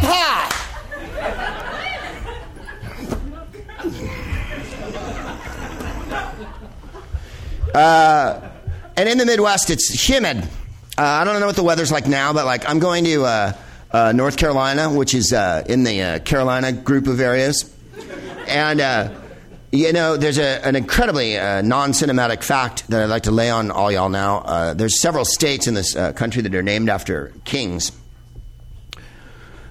high! 0.00 0.35
Uh, 7.76 8.40
and 8.96 9.06
in 9.06 9.18
the 9.18 9.26
Midwest, 9.26 9.68
it's 9.68 10.08
humid. 10.08 10.38
Uh, 10.38 10.46
I 10.96 11.24
don't 11.24 11.38
know 11.40 11.46
what 11.46 11.56
the 11.56 11.62
weather's 11.62 11.92
like 11.92 12.06
now, 12.06 12.32
but 12.32 12.46
like 12.46 12.66
I'm 12.66 12.78
going 12.78 13.04
to 13.04 13.24
uh, 13.26 13.52
uh 13.90 14.12
North 14.12 14.38
Carolina, 14.38 14.90
which 14.90 15.12
is 15.12 15.30
uh, 15.30 15.62
in 15.68 15.84
the 15.84 16.00
uh, 16.00 16.18
Carolina 16.20 16.72
group 16.72 17.06
of 17.06 17.20
areas, 17.20 17.70
and 18.48 18.80
you 19.72 19.92
know, 19.92 20.16
there's 20.16 20.38
a, 20.38 20.66
an 20.66 20.74
incredibly 20.74 21.34
non-cinematic 21.34 22.42
fact 22.42 22.88
that 22.88 23.02
I'd 23.02 23.10
like 23.10 23.24
to 23.24 23.30
lay 23.30 23.50
on 23.50 23.70
all 23.70 23.92
y'all 23.92 24.08
now. 24.08 24.72
there's 24.72 24.98
several 25.02 25.26
states 25.26 25.66
in 25.66 25.74
this 25.74 25.92
country 26.14 26.40
that 26.40 26.54
are 26.54 26.62
named 26.62 26.88
after 26.88 27.34
kings. 27.44 27.92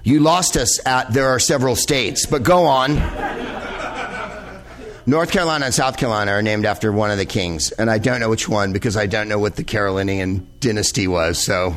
You 0.04 0.20
lost 0.20 0.56
us 0.56 0.86
at 0.86 1.12
there 1.12 1.26
are 1.26 1.40
several 1.40 1.74
states, 1.74 2.24
but 2.24 2.44
go 2.44 2.66
on. 2.66 3.45
North 5.08 5.30
Carolina 5.30 5.66
and 5.66 5.74
South 5.74 5.98
Carolina 5.98 6.32
are 6.32 6.42
named 6.42 6.64
after 6.66 6.90
one 6.90 7.12
of 7.12 7.18
the 7.18 7.26
kings, 7.26 7.70
and 7.70 7.88
I 7.88 7.98
don't 7.98 8.18
know 8.18 8.28
which 8.28 8.48
one 8.48 8.72
because 8.72 8.96
I 8.96 9.06
don't 9.06 9.28
know 9.28 9.38
what 9.38 9.54
the 9.54 9.62
Carolinian 9.62 10.48
dynasty 10.58 11.06
was. 11.06 11.38
So, 11.38 11.76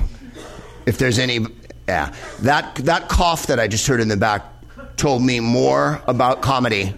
if 0.88 0.98
there's 0.98 1.20
any, 1.20 1.42
yeah, 1.88 2.12
that 2.42 2.74
that 2.76 3.08
cough 3.08 3.46
that 3.48 3.60
I 3.60 3.68
just 3.68 3.86
heard 3.86 4.00
in 4.00 4.08
the 4.08 4.18
back 4.18 4.44
told 4.98 5.22
me 5.22 5.40
more 5.42 6.02
about 6.08 6.42
comedy 6.42 6.92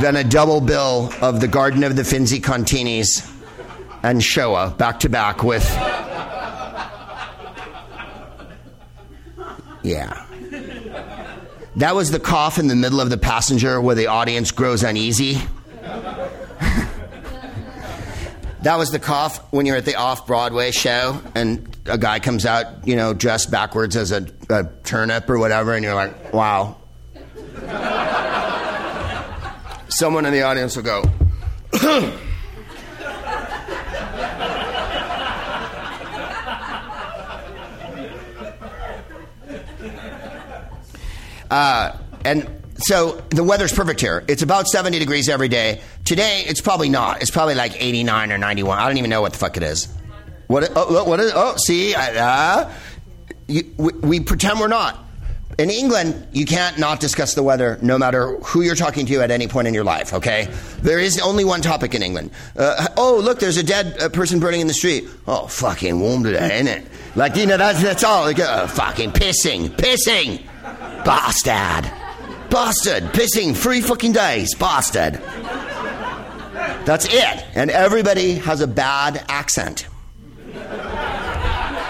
than 0.00 0.14
a 0.14 0.22
double 0.22 0.60
bill 0.60 1.12
of 1.20 1.40
the 1.40 1.48
Garden 1.48 1.82
of 1.82 1.96
the 1.96 2.02
Finzi 2.02 2.40
Continis 2.40 3.28
and 4.04 4.22
Shoah 4.22 4.70
back 4.78 5.00
to 5.00 5.08
back 5.08 5.42
with, 5.42 5.68
yeah. 9.82 10.23
That 11.76 11.94
was 11.96 12.10
the 12.12 12.20
cough 12.20 12.58
in 12.58 12.68
the 12.68 12.76
middle 12.76 13.00
of 13.00 13.10
the 13.10 13.18
passenger 13.18 13.80
where 13.80 13.96
the 13.96 14.06
audience 14.06 14.52
grows 14.52 14.84
uneasy. 14.84 15.38
that 18.62 18.78
was 18.78 18.92
the 18.92 19.00
cough 19.00 19.52
when 19.52 19.66
you're 19.66 19.76
at 19.76 19.84
the 19.84 19.96
off 19.96 20.24
Broadway 20.26 20.70
show 20.70 21.20
and 21.34 21.76
a 21.86 21.98
guy 21.98 22.20
comes 22.20 22.46
out, 22.46 22.86
you 22.86 22.94
know, 22.94 23.12
dressed 23.12 23.50
backwards 23.50 23.96
as 23.96 24.12
a, 24.12 24.24
a 24.50 24.64
turnip 24.84 25.28
or 25.28 25.36
whatever, 25.38 25.74
and 25.74 25.84
you're 25.84 25.96
like, 25.96 26.32
wow. 26.32 26.76
Someone 29.88 30.26
in 30.26 30.32
the 30.32 30.42
audience 30.42 30.76
will 30.76 30.84
go, 30.84 31.02
Uh, 41.54 41.96
and 42.24 42.50
so 42.78 43.22
the 43.30 43.44
weather's 43.44 43.72
perfect 43.72 44.00
here. 44.00 44.24
It's 44.26 44.42
about 44.42 44.66
70 44.66 44.98
degrees 44.98 45.28
every 45.28 45.46
day. 45.46 45.80
Today, 46.04 46.42
it's 46.48 46.60
probably 46.60 46.88
not. 46.88 47.22
It's 47.22 47.30
probably 47.30 47.54
like 47.54 47.80
89 47.80 48.32
or 48.32 48.38
91. 48.38 48.76
I 48.76 48.88
don't 48.88 48.98
even 48.98 49.08
know 49.08 49.22
what 49.22 49.32
the 49.32 49.38
fuck 49.38 49.56
it 49.56 49.62
is. 49.62 49.86
What? 50.48 50.68
Oh, 50.74 51.04
what 51.04 51.20
is? 51.20 51.30
Oh, 51.32 51.54
see, 51.64 51.94
uh, 51.94 52.72
you, 53.46 53.72
we, 53.76 53.92
we 53.92 54.20
pretend 54.20 54.58
we're 54.58 54.66
not. 54.66 54.98
In 55.56 55.70
England, 55.70 56.26
you 56.32 56.44
can't 56.44 56.76
not 56.76 56.98
discuss 56.98 57.34
the 57.34 57.42
weather 57.44 57.78
no 57.80 57.98
matter 57.98 58.36
who 58.38 58.62
you're 58.62 58.74
talking 58.74 59.06
to 59.06 59.20
at 59.20 59.30
any 59.30 59.46
point 59.46 59.68
in 59.68 59.74
your 59.74 59.84
life, 59.84 60.12
okay? 60.12 60.52
There 60.82 60.98
is 60.98 61.20
only 61.20 61.44
one 61.44 61.62
topic 61.62 61.94
in 61.94 62.02
England. 62.02 62.32
Uh, 62.56 62.88
oh, 62.96 63.20
look, 63.22 63.38
there's 63.38 63.58
a 63.58 63.62
dead 63.62 63.96
uh, 64.00 64.08
person 64.08 64.40
burning 64.40 64.60
in 64.60 64.66
the 64.66 64.74
street. 64.74 65.04
Oh, 65.28 65.46
fucking 65.46 66.00
warm 66.00 66.24
today, 66.24 66.50
ain't 66.58 66.68
it? 66.68 66.84
Like, 67.14 67.36
you 67.36 67.46
know, 67.46 67.56
that's, 67.56 67.80
that's 67.80 68.02
all. 68.02 68.22
Like, 68.22 68.40
uh, 68.40 68.66
fucking 68.66 69.12
pissing, 69.12 69.68
pissing. 69.68 70.44
Bastard. 71.04 71.90
Bastard. 72.50 73.04
Pissing 73.12 73.54
three 73.56 73.80
fucking 73.80 74.12
days. 74.12 74.54
Bastard. 74.54 75.14
That's 76.84 77.06
it. 77.06 77.44
And 77.54 77.70
everybody 77.70 78.34
has 78.36 78.60
a 78.60 78.66
bad 78.66 79.24
accent. 79.28 79.86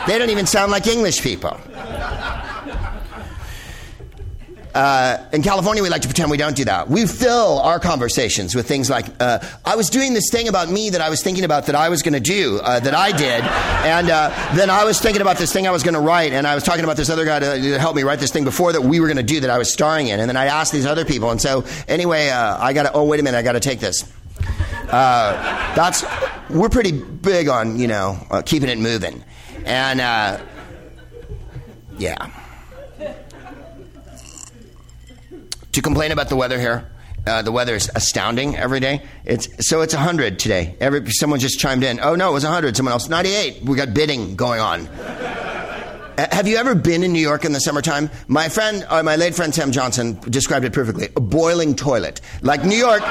They 0.07 0.19
don't 0.19 0.31
even 0.31 0.47
sound 0.47 0.71
like 0.73 0.87
English 0.87 1.23
people. 1.23 1.59
Uh, 4.75 5.25
in 5.33 5.41
California, 5.41 5.85
we 5.85 5.89
like 5.89 6.03
to 6.03 6.09
pretend 6.09 6.29
we 6.33 6.37
don't 6.37 6.57
do 6.57 6.65
that. 6.65 6.91
We 6.91 7.07
fill 7.07 7.61
our 7.61 7.79
conversations 7.79 8.57
with 8.57 8.67
things 8.67 8.91
like, 8.91 9.07
uh, 9.21 9.39
I 9.65 9.77
was 9.77 9.89
doing 9.89 10.15
this 10.15 10.31
thing 10.31 10.49
about 10.49 10.69
me 10.69 10.91
that 10.91 11.01
I 11.01 11.11
was 11.11 11.23
thinking 11.23 11.45
about 11.45 11.67
that 11.67 11.77
I 11.77 11.89
was 11.91 12.03
going 12.03 12.15
to 12.15 12.21
do, 12.21 12.59
uh, 12.59 12.81
that 12.81 12.93
I 12.93 13.13
did. 13.13 13.45
And 13.45 14.11
uh, 14.11 14.31
then 14.57 14.71
I 14.71 14.85
was 14.85 15.01
thinking 15.01 15.23
about 15.23 15.37
this 15.37 15.53
thing 15.53 15.69
I 15.69 15.71
was 15.71 15.85
going 15.85 15.95
to 15.95 16.01
write. 16.01 16.33
And 16.33 16.45
I 16.45 16.57
was 16.57 16.65
talking 16.65 16.83
about 16.83 16.97
this 16.97 17.09
other 17.09 17.25
guy 17.25 17.39
to, 17.39 17.61
to, 17.61 17.79
help 17.79 17.95
me 17.95 18.03
write 18.03 18.19
this 18.19 18.33
thing 18.33 18.43
before 18.43 18.73
that 18.73 18.83
we 18.83 18.99
were 18.99 19.07
going 19.07 19.17
to 19.17 19.23
do 19.23 19.41
that 19.41 19.51
I 19.51 19.59
was 19.59 19.73
starring 19.73 20.09
in. 20.09 20.19
And 20.19 20.29
then 20.29 20.37
I 20.37 20.47
asked 20.47 20.73
these 20.73 20.87
other 20.87 21.05
people. 21.05 21.31
And 21.31 21.41
so, 21.41 21.65
anyway, 21.87 22.31
uh, 22.31 22.59
I 22.59 22.73
got 22.73 22.83
to, 22.85 22.93
oh, 22.95 23.05
wait 23.05 23.21
a 23.21 23.23
minute, 23.23 23.39
I 23.39 23.43
got 23.43 23.53
to 23.53 23.61
take 23.61 23.79
this. 23.79 24.13
Uh, 24.89 25.75
that's, 25.77 26.05
we're 26.51 26.69
pretty 26.69 26.93
big 26.93 27.49
on, 27.49 27.79
you 27.79 27.87
know, 27.87 28.19
keeping 28.45 28.69
it 28.69 28.79
moving. 28.79 29.23
And, 29.65 30.01
yeah. 31.97 32.44
To 35.75 35.83
complain 35.83 36.13
about 36.13 36.29
the 36.29 36.37
weather 36.37 36.59
here. 36.59 36.91
Uh, 37.27 37.43
the 37.43 37.53
weather 37.53 37.75
is 37.75 37.91
astounding 37.95 38.57
every 38.57 38.81
day. 38.81 39.03
It's 39.25 39.49
so 39.67 39.81
it's 39.81 39.95
100 39.95 40.39
today. 40.39 40.77
Every 40.79 41.11
someone 41.11 41.41
just 41.41 41.59
chimed 41.59 41.83
in. 41.83 41.99
Oh 42.01 42.15
no, 42.15 42.31
it 42.31 42.35
was 42.35 42.45
100. 42.45 42.77
Someone 42.77 42.93
else 42.93 43.09
98. 43.09 43.63
We 43.63 43.77
got 43.77 43.95
bidding 43.95 44.37
going 44.37 44.61
on. 44.61 44.87
Uh, 44.87 46.29
have 46.31 46.47
you 46.47 46.57
ever 46.59 46.75
been 46.75 47.03
in 47.03 47.13
New 47.13 47.21
York 47.21 47.45
in 47.45 47.53
the 47.53 47.61
summertime? 47.61 48.09
My 48.29 48.49
friend, 48.49 48.87
uh, 48.89 49.03
my 49.03 49.17
late 49.17 49.35
friend 49.35 49.55
Sam 49.55 49.73
Johnson 49.73 50.21
described 50.31 50.65
it 50.65 50.73
perfectly. 50.73 51.09
A 51.17 51.21
boiling 51.21 51.75
toilet. 51.75 52.21
Like 52.43 52.65
New 52.65 52.77
York, 52.77 53.03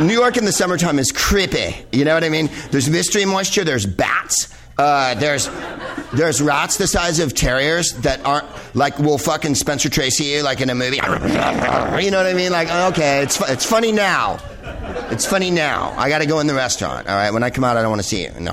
New 0.00 0.14
York 0.14 0.36
in 0.36 0.44
the 0.44 0.52
summertime 0.52 0.98
is 0.98 1.12
creepy. 1.12 1.76
You 1.92 2.04
know 2.04 2.14
what 2.14 2.24
I 2.24 2.30
mean? 2.30 2.50
There's 2.70 2.90
mystery 2.90 3.26
moisture. 3.26 3.64
There's 3.64 3.86
bats. 3.86 4.52
Uh, 4.78 5.14
there's 5.14 5.48
there's 6.14 6.40
rats 6.40 6.76
the 6.76 6.86
size 6.86 7.18
of 7.18 7.34
terriers 7.34 7.92
that 8.00 8.24
aren't 8.24 8.46
like 8.74 8.98
will 8.98 9.18
fucking 9.18 9.54
Spencer 9.54 9.88
Tracy 9.88 10.24
you 10.24 10.42
like 10.42 10.60
in 10.60 10.70
a 10.70 10.74
movie. 10.74 10.96
You 10.96 11.02
know 12.10 12.18
what 12.18 12.26
I 12.26 12.34
mean? 12.34 12.52
Like 12.52 12.70
okay, 12.92 13.22
it's 13.22 13.40
it's 13.48 13.66
funny 13.66 13.92
now. 13.92 14.38
It's 15.10 15.26
funny 15.26 15.50
now. 15.50 15.92
I 15.96 16.08
got 16.08 16.18
to 16.18 16.26
go 16.26 16.40
in 16.40 16.46
the 16.46 16.54
restaurant. 16.54 17.06
All 17.08 17.14
right, 17.14 17.30
when 17.30 17.42
I 17.42 17.50
come 17.50 17.64
out, 17.64 17.76
I 17.76 17.82
don't 17.82 17.90
want 17.90 18.02
to 18.02 18.08
see 18.08 18.22
you. 18.22 18.30
No, 18.40 18.52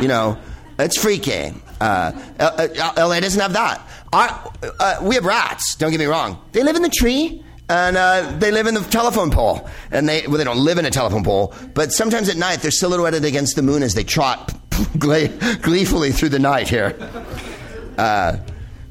you 0.00 0.08
know, 0.08 0.38
it's 0.78 0.98
freaky. 1.00 1.52
Uh, 1.80 2.12
LA 2.96 3.20
doesn't 3.20 3.40
have 3.40 3.52
that. 3.52 3.86
Our, 4.12 4.52
uh, 4.80 4.98
we 5.02 5.14
have 5.16 5.26
rats. 5.26 5.74
Don't 5.76 5.90
get 5.90 6.00
me 6.00 6.06
wrong. 6.06 6.42
They 6.52 6.62
live 6.62 6.76
in 6.76 6.82
the 6.82 6.88
tree 6.88 7.44
and 7.68 7.96
uh, 7.96 8.32
they 8.38 8.50
live 8.50 8.66
in 8.66 8.74
the 8.74 8.80
telephone 8.80 9.30
pole. 9.30 9.68
And 9.90 10.08
they 10.08 10.26
well, 10.26 10.38
they 10.38 10.44
don't 10.44 10.64
live 10.64 10.78
in 10.78 10.84
a 10.84 10.90
telephone 10.90 11.24
pole, 11.24 11.54
but 11.74 11.92
sometimes 11.92 12.28
at 12.28 12.36
night 12.36 12.60
they're 12.60 12.70
silhouetted 12.70 13.24
against 13.24 13.56
the 13.56 13.62
moon 13.62 13.82
as 13.82 13.94
they 13.94 14.04
trot 14.04 14.54
gleefully 14.98 16.12
through 16.12 16.28
the 16.28 16.38
night 16.38 16.68
here. 16.68 16.96
Uh, 17.98 18.38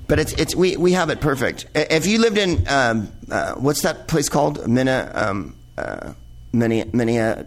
but 0.07 0.19
it's 0.19 0.33
it's 0.33 0.55
we, 0.55 0.77
we 0.77 0.91
have 0.91 1.09
it 1.09 1.21
perfect. 1.21 1.67
If 1.73 2.05
you 2.05 2.19
lived 2.19 2.37
in 2.37 2.67
um, 2.67 3.11
uh, 3.31 3.53
what's 3.53 3.81
that 3.81 4.07
place 4.07 4.29
called? 4.29 4.67
Minna, 4.67 5.11
um, 5.15 5.55
uh, 5.77 6.13
Minneapolis. 6.51 7.45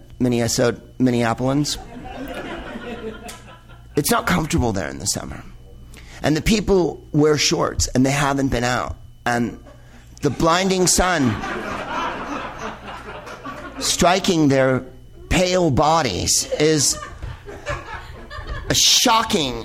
Minneapolis. 0.99 1.78
It's 3.97 4.11
not 4.11 4.26
comfortable 4.26 4.73
there 4.73 4.88
in 4.88 4.99
the 4.99 5.06
summer. 5.06 5.42
And 6.23 6.37
the 6.37 6.42
people 6.42 7.04
wear 7.12 7.37
shorts 7.37 7.88
and 7.88 8.04
they 8.06 8.11
haven't 8.11 8.49
been 8.49 8.64
out. 8.64 8.97
And 9.26 9.58
the 10.20 10.30
blinding 10.30 10.87
sun 10.87 11.34
striking 13.80 14.48
their 14.48 14.84
pale 15.28 15.70
bodies 15.70 16.50
is 16.58 16.98
a 18.68 18.75
shocking 18.75 19.64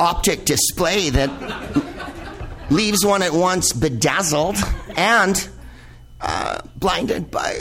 optic 0.00 0.44
display 0.44 1.10
that 1.10 1.30
leaves 2.70 3.04
one 3.04 3.22
at 3.22 3.32
once 3.32 3.72
bedazzled 3.72 4.56
and 4.96 5.48
uh, 6.20 6.60
blinded 6.76 7.30
by 7.30 7.60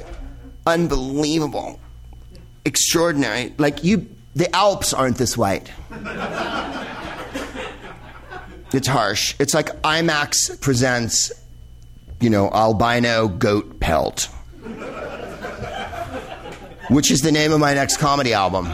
unbelievable, 0.65 1.79
extraordinary, 2.65 3.53
like 3.57 3.83
you 3.83 4.07
the 4.35 4.53
Alps 4.55 4.93
aren't 4.93 5.17
this 5.17 5.37
white. 5.37 5.71
It's 8.73 8.87
harsh. 8.87 9.35
It's 9.37 9.53
like 9.53 9.67
IMAX 9.83 10.59
presents, 10.59 11.31
you 12.23 12.29
know, 12.29 12.49
albino 12.49 13.27
goat 13.27 13.81
pelt, 13.81 14.29
which 16.89 17.11
is 17.11 17.19
the 17.19 17.31
name 17.31 17.51
of 17.51 17.59
my 17.59 17.73
next 17.73 17.97
comedy 17.97 18.33
album. 18.33 18.65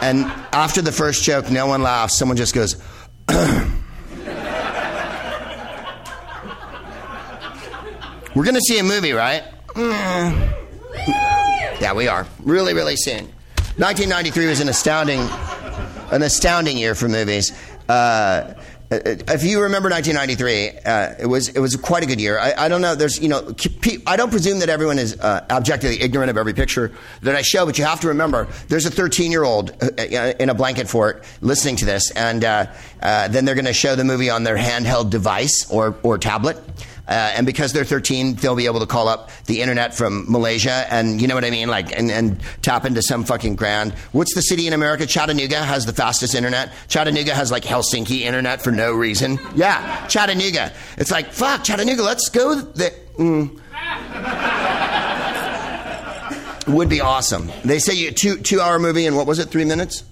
And 0.00 0.24
after 0.52 0.80
the 0.80 0.92
first 0.92 1.24
joke, 1.24 1.50
no 1.50 1.66
one 1.66 1.82
laughs. 1.82 2.16
Someone 2.16 2.36
just 2.36 2.54
goes, 2.54 2.76
We're 8.34 8.44
going 8.44 8.54
to 8.54 8.60
see 8.60 8.78
a 8.78 8.84
movie, 8.84 9.12
right? 9.12 9.42
Mm. 9.68 10.52
Yeah, 11.80 11.94
we 11.94 12.06
are. 12.06 12.26
Really, 12.42 12.74
really 12.74 12.96
soon. 12.96 13.24
1993 13.78 14.46
was 14.46 14.60
an 14.60 14.68
astounding, 14.68 15.20
an 16.10 16.22
astounding 16.22 16.76
year 16.76 16.94
for 16.94 17.08
movies. 17.08 17.50
Uh, 17.88 18.52
if 18.90 19.42
you 19.42 19.62
remember 19.62 19.90
1993, 19.90 20.80
uh, 20.84 21.14
it 21.18 21.26
was 21.26 21.48
it 21.48 21.58
was 21.58 21.74
quite 21.74 22.04
a 22.04 22.06
good 22.06 22.20
year. 22.20 22.38
I, 22.38 22.66
I, 22.66 22.68
don't 22.68 22.80
know. 22.80 22.94
There's 22.94 23.18
you 23.18 23.28
know 23.28 23.54
I 24.06 24.16
don't 24.16 24.30
presume 24.30 24.60
that 24.60 24.68
everyone 24.68 24.98
is 24.98 25.18
uh, 25.18 25.44
objectively 25.50 26.00
ignorant 26.00 26.30
of 26.30 26.36
every 26.36 26.54
picture 26.54 26.92
that 27.22 27.34
I 27.34 27.42
show, 27.42 27.66
but 27.66 27.78
you 27.78 27.84
have 27.84 28.00
to 28.00 28.08
remember 28.08 28.46
there's 28.68 28.86
a 28.86 28.90
13 28.90 29.32
year 29.32 29.42
old 29.42 29.70
uh, 29.82 29.88
uh, 29.98 30.34
in 30.38 30.50
a 30.50 30.54
blanket 30.54 30.88
fort 30.88 31.24
listening 31.40 31.76
to 31.76 31.84
this, 31.84 32.12
and 32.12 32.44
uh, 32.44 32.66
then 33.00 33.44
they're 33.44 33.56
going 33.56 33.64
to 33.64 33.72
show 33.72 33.96
the 33.96 34.04
movie 34.04 34.30
on 34.30 34.44
their 34.44 34.56
handheld 34.56 35.10
device 35.10 35.68
or 35.70 35.96
or 36.04 36.16
tablet. 36.16 36.56
Uh, 37.08 37.32
and 37.36 37.46
because 37.46 37.72
they're 37.72 37.84
13, 37.84 38.34
they'll 38.34 38.56
be 38.56 38.66
able 38.66 38.80
to 38.80 38.86
call 38.86 39.08
up 39.08 39.30
the 39.44 39.62
internet 39.62 39.94
from 39.94 40.30
Malaysia 40.30 40.86
and 40.90 41.20
you 41.20 41.28
know 41.28 41.34
what 41.34 41.44
I 41.44 41.50
mean? 41.50 41.68
Like, 41.68 41.96
and, 41.96 42.10
and 42.10 42.40
tap 42.62 42.84
into 42.84 43.00
some 43.02 43.24
fucking 43.24 43.54
grand. 43.56 43.92
What's 44.12 44.34
the 44.34 44.42
city 44.42 44.66
in 44.66 44.72
America? 44.72 45.06
Chattanooga 45.06 45.62
has 45.62 45.86
the 45.86 45.92
fastest 45.92 46.34
internet. 46.34 46.72
Chattanooga 46.88 47.34
has 47.34 47.52
like 47.52 47.62
Helsinki 47.62 48.20
internet 48.20 48.60
for 48.60 48.72
no 48.72 48.92
reason. 48.92 49.38
Yeah, 49.54 50.06
Chattanooga. 50.08 50.72
It's 50.98 51.10
like, 51.12 51.32
fuck, 51.32 51.62
Chattanooga, 51.62 52.02
let's 52.02 52.28
go 52.28 52.60
there. 52.60 52.90
Mm. 53.18 53.60
Would 56.66 56.88
be 56.88 57.00
awesome. 57.00 57.52
They 57.64 57.78
say 57.78 57.94
you 57.94 58.10
two 58.10 58.38
two 58.38 58.60
hour 58.60 58.80
movie 58.80 59.06
and 59.06 59.16
what 59.16 59.28
was 59.28 59.38
it? 59.38 59.50
Three 59.50 59.64
minutes. 59.64 60.02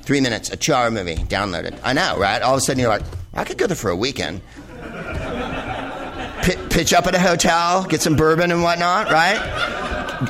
Three 0.00 0.22
minutes, 0.22 0.50
a 0.50 0.56
two 0.56 0.72
hour 0.72 0.90
movie, 0.90 1.16
downloaded. 1.16 1.78
I 1.84 1.92
know, 1.92 2.16
right? 2.18 2.40
All 2.40 2.54
of 2.54 2.58
a 2.58 2.60
sudden 2.62 2.80
you're 2.80 2.88
like, 2.88 3.02
I 3.34 3.44
could 3.44 3.58
go 3.58 3.66
there 3.66 3.76
for 3.76 3.90
a 3.90 3.96
weekend 3.96 4.40
pitch 6.70 6.92
up 6.92 7.06
at 7.06 7.14
a 7.14 7.20
hotel, 7.20 7.84
get 7.84 8.00
some 8.00 8.16
bourbon 8.16 8.50
and 8.50 8.62
whatnot, 8.62 9.10
right? 9.10 9.38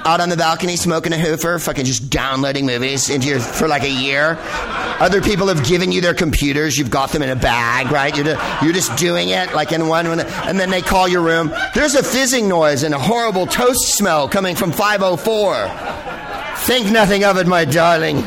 Out 0.05 0.21
on 0.21 0.29
the 0.29 0.37
balcony 0.37 0.77
smoking 0.77 1.13
a 1.13 1.17
hoofer, 1.17 1.65
fucking 1.65 1.85
just 1.85 2.11
downloading 2.11 2.67
movies 2.67 3.09
into 3.09 3.29
your 3.29 3.41
for 3.41 3.69
like 3.69 3.85
a 3.85 3.91
year. 3.91 4.37
Other 5.01 5.23
people 5.23 5.49
have 5.49 5.65
given 5.67 5.93
you 5.93 6.01
their 6.01 6.15
computers, 6.15 6.77
you've 6.77 6.91
got 6.91 7.11
them 7.11 7.23
in 7.23 7.31
a 7.31 7.37
bag, 7.37 7.91
right? 7.91 8.15
You're, 8.17 8.37
you're 8.63 8.73
just 8.75 8.97
doing 8.97 9.31
it 9.31 9.55
like 9.55 9.73
in 9.73 9.89
one, 9.89 10.07
and 10.07 10.61
then 10.61 10.71
they 10.71 10.83
call 10.83 11.09
your 11.09 11.23
room. 11.23 11.53
There's 11.75 11.95
a 11.95 12.03
fizzing 12.03 12.49
noise 12.49 12.83
and 12.83 12.95
a 12.95 12.99
horrible 12.99 13.47
toast 13.47 13.97
smell 13.97 14.29
coming 14.29 14.57
from 14.57 14.73
504. 14.73 16.57
Think 16.67 16.91
nothing 16.91 17.25
of 17.25 17.39
it, 17.39 17.47
my 17.47 17.65
darling. 17.65 18.23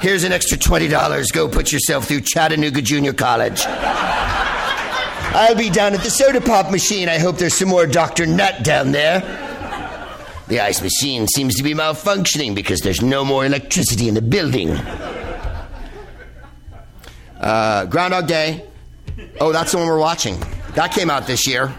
Here's 0.00 0.24
an 0.24 0.32
extra 0.32 0.56
$20. 0.56 1.32
Go 1.32 1.48
put 1.48 1.72
yourself 1.72 2.06
through 2.06 2.22
Chattanooga 2.22 2.82
Junior 2.82 3.12
College. 3.12 3.64
I'll 5.38 5.54
be 5.54 5.70
down 5.70 5.94
at 5.94 6.00
the 6.00 6.10
soda 6.10 6.40
pop 6.40 6.72
machine. 6.72 7.08
I 7.08 7.20
hope 7.20 7.38
there's 7.38 7.54
some 7.54 7.68
more 7.68 7.86
Dr. 7.86 8.26
Nut 8.26 8.64
down 8.64 8.90
there. 8.90 9.20
The 10.48 10.58
ice 10.58 10.82
machine 10.82 11.28
seems 11.28 11.54
to 11.54 11.62
be 11.62 11.74
malfunctioning 11.74 12.56
because 12.56 12.80
there's 12.80 13.02
no 13.02 13.24
more 13.24 13.46
electricity 13.46 14.08
in 14.08 14.14
the 14.14 14.20
building. 14.20 14.70
Uh, 17.38 17.84
Groundhog 17.84 18.26
Day. 18.26 18.64
Oh, 19.40 19.52
that's 19.52 19.70
the 19.70 19.78
one 19.78 19.86
we're 19.86 20.00
watching. 20.00 20.42
That 20.74 20.90
came 20.90 21.08
out 21.08 21.28
this 21.28 21.46
year. 21.46 21.72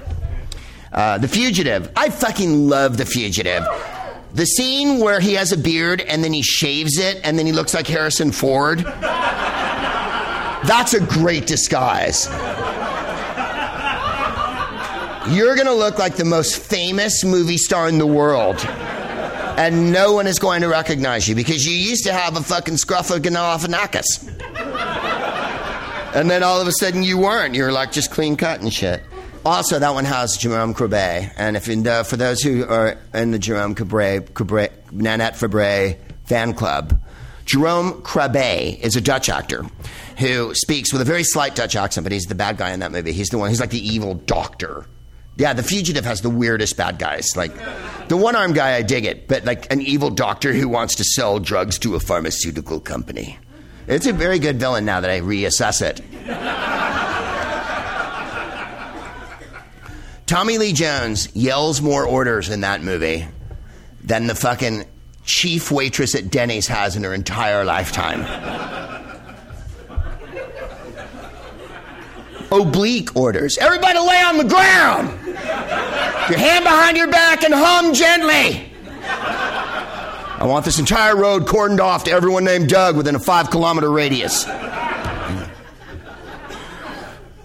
Uh, 0.93 1.17
the 1.17 1.27
Fugitive. 1.27 1.91
I 1.97 2.11
fucking 2.11 2.69
love 2.69 2.95
The 2.95 3.05
Fugitive. 3.05 3.65
The 4.35 4.45
scene 4.45 4.99
where 4.99 5.19
he 5.19 5.33
has 5.33 5.51
a 5.51 5.57
beard 5.57 5.99
and 5.99 6.23
then 6.23 6.31
he 6.31 6.43
shaves 6.43 6.97
it 6.97 7.19
and 7.25 7.37
then 7.37 7.45
he 7.45 7.51
looks 7.51 7.73
like 7.73 7.87
Harrison 7.87 8.31
Ford. 8.31 8.79
That's 10.63 10.93
a 10.93 11.01
great 11.01 11.45
disguise. 11.45 12.29
You're 15.29 15.53
going 15.53 15.67
to 15.67 15.75
look 15.75 15.99
like 15.99 16.15
the 16.15 16.25
most 16.25 16.57
famous 16.57 17.23
movie 17.23 17.57
star 17.57 17.87
in 17.87 17.99
the 17.99 18.07
world. 18.07 18.57
And 18.65 19.93
no 19.93 20.13
one 20.13 20.25
is 20.25 20.39
going 20.39 20.61
to 20.61 20.67
recognize 20.67 21.29
you 21.29 21.35
because 21.35 21.67
you 21.67 21.73
used 21.73 22.05
to 22.05 22.13
have 22.13 22.35
a 22.35 22.41
fucking 22.41 22.77
scruff 22.77 23.11
of 23.11 23.21
scruffaganophanakus. 23.21 24.27
And 26.15 26.31
then 26.31 26.41
all 26.41 26.59
of 26.59 26.67
a 26.67 26.71
sudden 26.71 27.03
you 27.03 27.19
weren't. 27.19 27.53
You 27.53 27.61
were 27.61 27.71
like 27.71 27.91
just 27.91 28.09
clean 28.09 28.37
cut 28.37 28.61
and 28.61 28.73
shit. 28.73 29.03
Also, 29.45 29.77
that 29.77 29.93
one 29.93 30.05
has 30.05 30.35
Jerome 30.35 30.73
Krabbé. 30.73 31.31
And 31.37 31.55
if 31.55 31.69
uh, 31.69 32.01
for 32.01 32.17
those 32.17 32.41
who 32.41 32.65
are 32.65 32.97
in 33.13 33.29
the 33.29 33.37
Jerome 33.37 33.75
Krabbé, 33.75 34.31
Krabbé, 34.31 34.71
Nanette 34.91 35.35
Fabray 35.35 35.99
fan 36.25 36.55
club, 36.55 36.99
Jerome 37.45 38.01
Krabbé 38.01 38.79
is 38.79 38.95
a 38.95 39.01
Dutch 39.01 39.29
actor 39.29 39.63
who 40.17 40.55
speaks 40.55 40.91
with 40.91 41.03
a 41.03 41.05
very 41.05 41.23
slight 41.23 41.55
Dutch 41.55 41.75
accent, 41.75 42.03
but 42.03 42.11
he's 42.11 42.25
the 42.25 42.33
bad 42.33 42.57
guy 42.57 42.71
in 42.71 42.79
that 42.79 42.91
movie. 42.91 43.11
He's 43.11 43.29
the 43.29 43.37
one, 43.37 43.49
he's 43.49 43.59
like 43.59 43.69
the 43.69 43.87
evil 43.87 44.15
doctor 44.15 44.87
yeah, 45.39 45.53
the 45.53 45.63
fugitive 45.63 46.03
has 46.03 46.21
the 46.21 46.29
weirdest 46.29 46.75
bad 46.75 46.99
guys. 46.99 47.35
Like 47.37 47.53
the 48.09 48.17
one 48.17 48.35
armed 48.35 48.55
guy, 48.55 48.75
I 48.75 48.81
dig 48.81 49.05
it, 49.05 49.29
but 49.29 49.45
like 49.45 49.71
an 49.71 49.81
evil 49.81 50.09
doctor 50.09 50.51
who 50.51 50.67
wants 50.67 50.95
to 50.95 51.05
sell 51.05 51.39
drugs 51.39 51.79
to 51.79 51.95
a 51.95 51.99
pharmaceutical 52.01 52.81
company. 52.81 53.39
It's 53.87 54.05
a 54.05 54.11
very 54.11 54.37
good 54.37 54.59
villain 54.59 54.83
now 54.83 54.99
that 54.99 55.09
I 55.09 55.21
reassess 55.21 55.81
it. 55.81 56.01
Tommy 60.25 60.57
Lee 60.57 60.73
Jones 60.73 61.33
yells 61.33 61.81
more 61.81 62.05
orders 62.05 62.49
in 62.49 62.61
that 62.61 62.83
movie 62.83 63.25
than 64.03 64.27
the 64.27 64.35
fucking 64.35 64.85
chief 65.23 65.71
waitress 65.71 66.15
at 66.15 66.29
Denny's 66.29 66.67
has 66.67 66.97
in 66.97 67.03
her 67.05 67.13
entire 67.13 67.63
lifetime. 67.63 68.25
Oblique 72.51 73.15
orders. 73.15 73.57
Everybody 73.57 73.99
lay 73.99 74.21
on 74.21 74.37
the 74.37 74.43
ground! 74.43 75.18
Your 76.29 76.37
hand 76.37 76.63
behind 76.63 76.97
your 76.97 77.09
back 77.09 77.43
and 77.43 77.53
hum 77.53 77.93
gently. 77.93 78.71
I 80.39 80.45
want 80.45 80.63
this 80.63 80.79
entire 80.79 81.17
road 81.17 81.47
cordoned 81.47 81.79
off 81.79 82.05
to 82.05 82.11
everyone 82.11 82.43
named 82.43 82.69
Doug 82.69 82.95
within 82.95 83.15
a 83.15 83.19
five 83.19 83.49
kilometer 83.51 83.91
radius. 83.91 84.45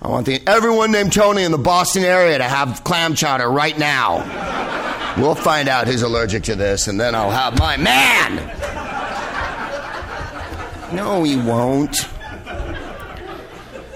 I 0.05 0.09
want 0.09 0.27
the, 0.27 0.43
everyone 0.47 0.93
named 0.93 1.13
Tony 1.13 1.43
in 1.45 1.51
the 1.51 1.59
Boston 1.59 2.05
area 2.05 2.37
to 2.37 2.45
have 2.45 2.85
clam 2.85 3.15
chowder 3.15 3.51
right 3.51 3.79
now. 3.79 4.19
We'll 5.17 5.35
find 5.35 5.69
out 5.69 5.87
who's 5.87 6.03
allergic 6.03 6.43
to 6.45 6.55
this, 6.55 6.87
and 6.89 7.01
then 7.01 7.15
I'll 7.15 7.31
have 7.31 7.59
my 7.59 7.77
man. 7.79 8.37
No, 10.95 11.23
he 11.25 11.37
won't. 11.37 12.09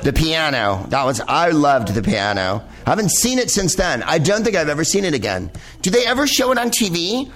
The 0.03 0.13
piano. 0.13 0.87
That 0.89 1.05
was 1.05 1.21
I 1.21 1.51
loved 1.51 1.89
the 1.89 2.03
piano. 2.03 2.65
I 2.89 2.93
haven't 2.93 3.11
seen 3.11 3.39
it 3.39 3.51
since 3.51 3.75
then. 3.75 4.03
I 4.05 4.17
don't 4.17 4.43
think 4.45 4.57
I've 4.57 4.71
ever 4.71 4.83
seen 4.83 5.05
it 5.05 5.13
again. 5.13 5.51
Do 5.83 5.91
they 5.91 6.07
ever 6.07 6.27
show 6.27 6.53
it 6.53 6.57
on 6.57 6.71
TV? 6.71 7.31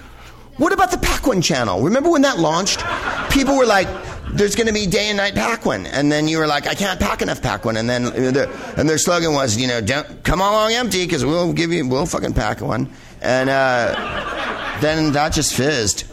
What 0.57 0.73
about 0.73 0.89
the 0.89 0.97
Paquin 0.97 1.43
channel? 1.43 1.83
Remember 1.83 2.09
when 2.09 2.23
that 2.23 2.39
launched? 2.39 2.83
People 3.29 3.55
were 3.55 3.67
like, 3.67 3.87
there's 4.31 4.55
going 4.55 4.65
to 4.65 4.73
be 4.73 4.87
day 4.87 5.09
and 5.09 5.17
night 5.17 5.35
Paquin. 5.35 5.85
And 5.85 6.11
then 6.11 6.27
you 6.27 6.39
were 6.39 6.47
like, 6.47 6.65
I 6.65 6.73
can't 6.73 6.99
pack 6.99 7.21
enough 7.21 7.39
Paquin. 7.39 7.77
And 7.77 7.87
then 7.87 8.07
and 8.07 8.89
their 8.89 8.97
slogan 8.97 9.35
was, 9.35 9.55
you 9.55 9.67
know, 9.67 9.79
don't 9.79 10.23
come 10.23 10.41
along 10.41 10.71
empty 10.71 11.05
because 11.05 11.23
we'll 11.23 11.53
give 11.53 11.71
you, 11.71 11.87
we'll 11.87 12.07
fucking 12.07 12.33
pack 12.33 12.59
one. 12.59 12.89
And 13.21 13.47
uh, 13.47 14.79
then 14.81 15.11
that 15.11 15.33
just 15.33 15.53
fizzed. 15.53 16.05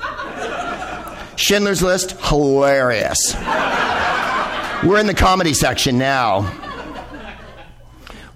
Schindler's 1.37 1.83
List, 1.83 2.11
hilarious. 2.21 3.35
We're 4.85 5.01
in 5.01 5.07
the 5.07 5.17
comedy 5.17 5.55
section 5.55 5.97
now. 5.97 6.70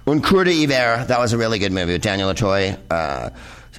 Un 0.06 0.20
cœur 0.20 0.46
en 0.46 0.52
hiver, 0.52 1.06
that 1.06 1.18
was 1.18 1.32
a 1.32 1.38
really 1.38 1.58
good 1.58 1.72
movie 1.72 1.92
with 1.92 2.02
Daniel 2.02 2.28
Auteuil. 2.28 2.76
Uh, 2.90 3.30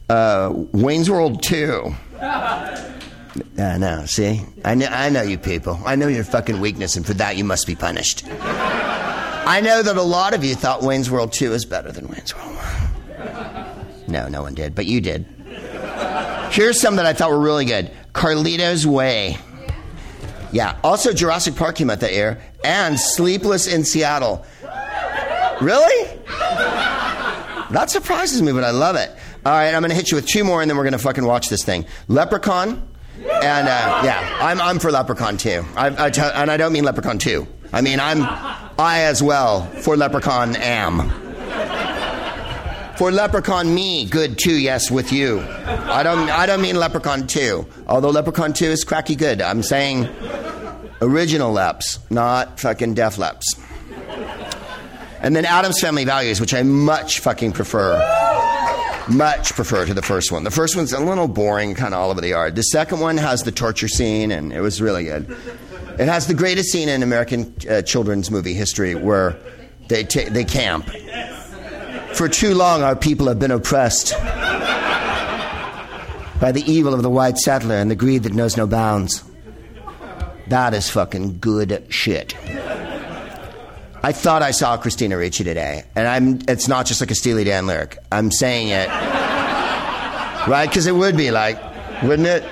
uh, 0.10 0.52
Wayne's 0.72 1.10
World 1.10 1.44
2. 1.44 1.96
I 2.22 3.78
know, 3.78 4.06
see? 4.06 4.42
I 4.64 4.76
know, 4.76 4.88
I 4.88 5.10
know 5.10 5.22
you 5.22 5.38
people. 5.38 5.80
I 5.86 5.96
know 5.96 6.08
your 6.08 6.24
fucking 6.24 6.60
weakness, 6.60 6.96
and 6.96 7.06
for 7.06 7.14
that 7.16 7.38
you 7.38 7.44
must 7.44 7.68
be 7.68 7.76
punished. 7.76 8.24
I 8.28 9.62
know 9.62 9.84
that 9.84 9.98
a 9.98 10.02
lot 10.02 10.34
of 10.34 10.44
you 10.44 10.56
thought 10.56 10.82
Wayne's 10.82 11.12
World 11.12 11.32
2 11.32 11.54
is 11.54 11.66
better 11.66 11.92
than 11.92 12.08
Wayne's 12.08 12.36
World 12.36 12.56
1. 12.56 13.86
No, 14.08 14.28
no 14.28 14.42
one 14.42 14.56
did, 14.56 14.74
but 14.74 14.86
you 14.88 15.02
did. 15.02 15.26
Here's 16.52 16.80
some 16.80 16.96
that 16.96 17.06
I 17.06 17.14
thought 17.14 17.30
were 17.30 17.40
really 17.40 17.66
good 17.66 17.92
Carlito's 18.14 18.88
Way. 18.88 19.38
Yeah, 20.52 20.78
also 20.84 21.12
Jurassic 21.12 21.56
Park 21.56 21.76
came 21.76 21.90
out 21.90 22.00
that 22.00 22.14
year, 22.14 22.42
and 22.64 23.00
Sleepless 23.00 23.68
in 23.68 23.84
Seattle. 23.84 24.46
Really? 25.62 26.18
That 27.72 27.88
surprises 27.90 28.42
me, 28.42 28.52
but 28.52 28.64
I 28.64 28.72
love 28.72 28.96
it. 28.96 29.10
All 29.46 29.52
right, 29.52 29.74
I'm 29.74 29.82
going 29.82 29.90
to 29.90 29.96
hit 29.96 30.12
you 30.12 30.16
with 30.16 30.28
two 30.28 30.44
more, 30.44 30.62
and 30.62 30.70
then 30.70 30.78
we're 30.78 30.84
going 30.84 30.94
to 30.94 31.00
fucking 31.00 31.26
watch 31.26 31.50
this 31.50 31.64
thing. 31.64 31.86
Leprechaun, 32.08 32.88
and 33.20 33.68
uh, 33.68 34.02
yeah, 34.04 34.38
I'm, 34.42 34.60
I'm 34.60 34.80
for 34.80 34.92
Leprechaun 34.92 35.38
too. 35.38 35.64
I, 35.76 35.88
I 35.88 36.08
and 36.08 36.52
I 36.52 36.58
don't 36.58 36.74
mean 36.74 36.84
Leprechaun 36.84 37.18
2. 37.18 37.48
I 37.74 37.82
mean, 37.82 38.00
I'm, 38.00 38.22
I 38.78 39.02
as 39.04 39.22
well, 39.22 39.66
for 39.66 39.96
Leprechaun 39.96 40.56
am. 40.56 41.10
For 42.98 43.12
Leprechaun 43.12 43.74
me, 43.74 44.06
good 44.06 44.38
too, 44.40 44.58
yes, 44.58 44.90
with 44.90 45.12
you. 45.12 45.42
I 45.42 46.02
don't, 46.02 46.30
I 46.30 46.46
don't 46.46 46.62
mean 46.62 46.78
Leprechaun 46.78 47.28
2. 47.28 47.68
Although 47.88 48.12
Leprechaun 48.12 48.54
2 48.54 48.66
is 48.66 48.84
cracky 48.84 49.16
good. 49.16 49.42
I'm 49.42 49.62
saying 49.62 50.08
original 51.02 51.52
Leps, 51.52 52.00
not 52.10 52.60
fucking 52.60 52.94
Def 52.94 53.18
Leps. 53.18 53.56
And 55.26 55.36
then 55.36 55.44
Addams 55.44 55.82
Family 55.82 56.06
Values, 56.06 56.40
which 56.40 56.54
I 56.54 56.62
much 56.62 57.20
fucking 57.20 57.54
prefer. 57.54 57.98
Much 59.10 59.54
prefer 59.54 59.84
to 59.84 59.94
the 59.96 60.04
first 60.04 60.32
one. 60.32 60.44
The 60.44 60.52
first 60.52 60.76
one's 60.76 60.94
a 60.94 61.00
little 61.00 61.28
boring, 61.28 61.74
kind 61.74 61.96
of 61.96 62.00
all 62.00 62.12
over 62.12 62.22
the 62.22 62.28
yard. 62.30 62.56
The 62.56 62.62
second 62.62 63.00
one 63.00 63.18
has 63.18 63.42
the 63.42 63.52
torture 63.52 63.88
scene, 63.88 64.32
and 64.32 64.54
it 64.54 64.62
was 64.62 64.80
really 64.80 65.06
good. 65.06 65.36
It 65.98 66.08
has 66.08 66.28
the 66.28 66.36
greatest 66.36 66.72
scene 66.72 66.90
in 66.90 67.02
American 67.02 67.56
uh, 67.68 67.82
children's 67.82 68.30
movie 68.30 68.54
history 68.54 68.94
where 68.94 69.36
they, 69.88 70.04
ta- 70.04 70.30
they 70.30 70.44
camp. 70.44 70.92
For 72.14 72.30
too 72.30 72.54
long, 72.54 72.84
our 72.84 72.96
people 72.96 73.28
have 73.28 73.40
been 73.40 73.50
oppressed 73.50 74.12
by 76.40 76.52
the 76.54 76.64
evil 76.72 76.94
of 76.94 77.02
the 77.02 77.10
white 77.10 77.38
settler 77.40 77.78
and 77.78 77.90
the 77.90 77.96
greed 77.96 78.22
that 78.24 78.34
knows 78.34 78.58
no 78.58 78.68
bounds. 78.68 79.24
That 80.50 80.76
is 80.76 80.88
fucking 80.88 81.40
good 81.40 81.88
shit. 81.90 82.36
I 84.06 84.12
thought 84.12 84.44
I 84.44 84.52
saw 84.52 84.78
Christina 84.78 85.18
Ricci 85.18 85.44
today, 85.44 85.84
and 85.96 86.08
I'm. 86.08 86.40
It's 86.48 86.68
not 86.68 86.86
just 86.86 87.02
like 87.02 87.10
a 87.10 87.16
Steely 87.16 87.44
Dan 87.44 87.66
lyric. 87.66 87.98
I'm 88.12 88.30
saying 88.30 88.68
it, 88.68 88.88
right? 90.48 90.68
Because 90.70 90.86
it 90.86 90.94
would 90.94 91.18
be 91.18 91.32
like, 91.32 91.58
wouldn't 92.04 92.28
it? 92.28 92.44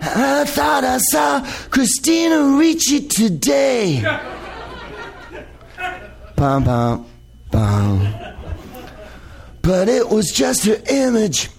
I 0.00 0.44
thought 0.46 0.84
I 0.84 0.98
saw 0.98 1.44
Christina 1.70 2.56
Ricci 2.56 3.08
today. 3.08 4.00
Bum 6.36 6.62
bum 6.62 7.04
bum. 7.50 8.14
But 9.60 9.88
it 9.88 10.08
was 10.08 10.30
just 10.30 10.66
her 10.66 10.80
image 10.88 11.50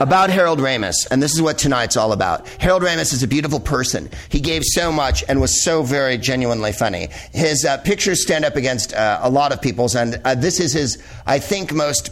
about 0.00 0.30
Harold 0.30 0.58
Ramis, 0.60 1.06
and 1.10 1.22
this 1.22 1.32
is 1.32 1.42
what 1.42 1.58
tonight's 1.58 1.96
all 1.96 2.12
about. 2.12 2.46
Harold 2.60 2.82
Ramis 2.82 3.12
is 3.12 3.22
a 3.22 3.28
beautiful 3.28 3.60
person. 3.60 4.08
He 4.28 4.40
gave 4.40 4.62
so 4.64 4.92
much 4.92 5.24
and 5.28 5.40
was 5.40 5.64
so 5.64 5.82
very 5.82 6.18
genuinely 6.18 6.72
funny. 6.72 7.08
His 7.32 7.64
uh, 7.64 7.78
pictures 7.78 8.22
stand 8.22 8.44
up 8.44 8.56
against 8.56 8.94
uh, 8.94 9.20
a 9.22 9.30
lot 9.30 9.52
of 9.52 9.60
people's, 9.60 9.94
and 9.94 10.20
uh, 10.24 10.34
this 10.34 10.60
is 10.60 10.72
his, 10.72 11.02
I 11.26 11.38
think, 11.38 11.72
most. 11.72 12.10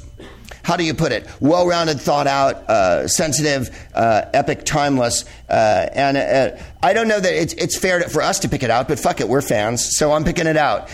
How 0.62 0.76
do 0.76 0.82
you 0.82 0.94
put 0.94 1.12
it? 1.12 1.28
Well 1.38 1.64
rounded, 1.64 2.00
thought 2.00 2.26
out, 2.26 2.68
uh, 2.68 3.06
sensitive, 3.06 3.70
uh, 3.94 4.22
epic, 4.34 4.64
timeless. 4.64 5.24
Uh, 5.48 5.88
and 5.92 6.58
I 6.82 6.92
don't 6.92 7.06
know 7.06 7.20
that 7.20 7.40
it's, 7.40 7.52
it's 7.54 7.78
fair 7.78 8.00
to, 8.00 8.08
for 8.08 8.20
us 8.20 8.40
to 8.40 8.48
pick 8.48 8.64
it 8.64 8.70
out, 8.70 8.88
but 8.88 8.98
fuck 8.98 9.20
it, 9.20 9.28
we're 9.28 9.42
fans, 9.42 9.96
so 9.96 10.10
I'm 10.10 10.24
picking 10.24 10.48
it 10.48 10.56
out. 10.56 10.90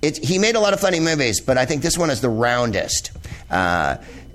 It, 0.00 0.24
he 0.24 0.38
made 0.38 0.54
a 0.54 0.60
lot 0.60 0.72
of 0.72 0.80
funny 0.80 1.00
movies, 1.00 1.42
but 1.42 1.58
I 1.58 1.66
think 1.66 1.82
this 1.82 1.98
one 1.98 2.08
is 2.08 2.22
the 2.22 2.30
roundest. 2.30 3.10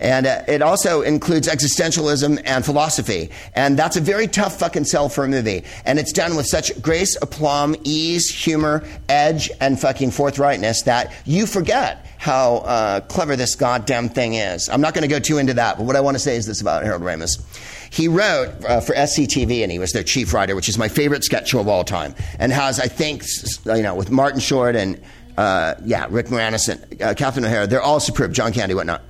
And 0.03 0.27
uh, 0.27 0.43
it 0.49 0.61
also 0.61 1.01
includes 1.01 1.47
existentialism 1.47 2.41
and 2.43 2.65
philosophy. 2.65 3.31
And 3.55 3.79
that's 3.79 3.95
a 3.95 4.01
very 4.01 4.27
tough 4.27 4.59
fucking 4.59 4.83
sell 4.83 5.07
for 5.07 5.23
a 5.23 5.29
movie. 5.29 5.63
And 5.85 5.97
it's 5.97 6.11
done 6.11 6.35
with 6.35 6.45
such 6.45 6.79
grace, 6.81 7.15
aplomb, 7.21 7.77
ease, 7.85 8.29
humor, 8.29 8.83
edge, 9.07 9.49
and 9.61 9.79
fucking 9.79 10.11
forthrightness 10.11 10.83
that 10.83 11.13
you 11.25 11.45
forget 11.47 12.05
how 12.17 12.57
uh, 12.57 12.99
clever 12.99 13.37
this 13.37 13.55
goddamn 13.55 14.09
thing 14.09 14.33
is. 14.33 14.67
I'm 14.67 14.81
not 14.81 14.93
going 14.93 15.03
to 15.03 15.07
go 15.07 15.19
too 15.19 15.37
into 15.37 15.53
that, 15.53 15.77
but 15.77 15.85
what 15.85 15.95
I 15.95 16.01
want 16.01 16.15
to 16.15 16.19
say 16.19 16.35
is 16.35 16.45
this 16.45 16.59
about 16.59 16.83
Harold 16.83 17.01
Ramis. 17.01 17.41
He 17.89 18.09
wrote 18.09 18.49
uh, 18.65 18.81
for 18.81 18.93
SCTV, 18.93 19.63
and 19.63 19.71
he 19.71 19.79
was 19.79 19.93
their 19.93 20.03
chief 20.03 20.33
writer, 20.33 20.55
which 20.55 20.67
is 20.67 20.77
my 20.77 20.89
favorite 20.89 21.23
sketch 21.23 21.49
show 21.49 21.59
of 21.59 21.69
all 21.69 21.83
time, 21.85 22.13
and 22.39 22.51
has, 22.51 22.79
I 22.79 22.87
think, 22.87 23.23
you 23.65 23.83
know, 23.83 23.95
with 23.95 24.11
Martin 24.11 24.41
Short 24.41 24.75
and, 24.75 25.01
uh, 25.37 25.75
yeah, 25.85 26.07
Rick 26.09 26.27
Moranis 26.27 26.67
and 26.67 27.01
uh, 27.01 27.13
Catherine 27.13 27.45
O'Hara, 27.45 27.67
they're 27.67 27.81
all 27.81 27.99
superb, 27.99 28.33
John 28.33 28.51
Candy, 28.51 28.73
whatnot. 28.73 29.01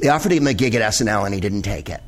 They 0.00 0.08
offered 0.08 0.32
him 0.32 0.46
a 0.46 0.54
gig 0.54 0.74
at 0.74 0.82
SNL 0.92 1.24
and 1.24 1.34
he 1.34 1.40
didn't 1.40 1.62
take 1.62 1.88
it. 1.88 2.00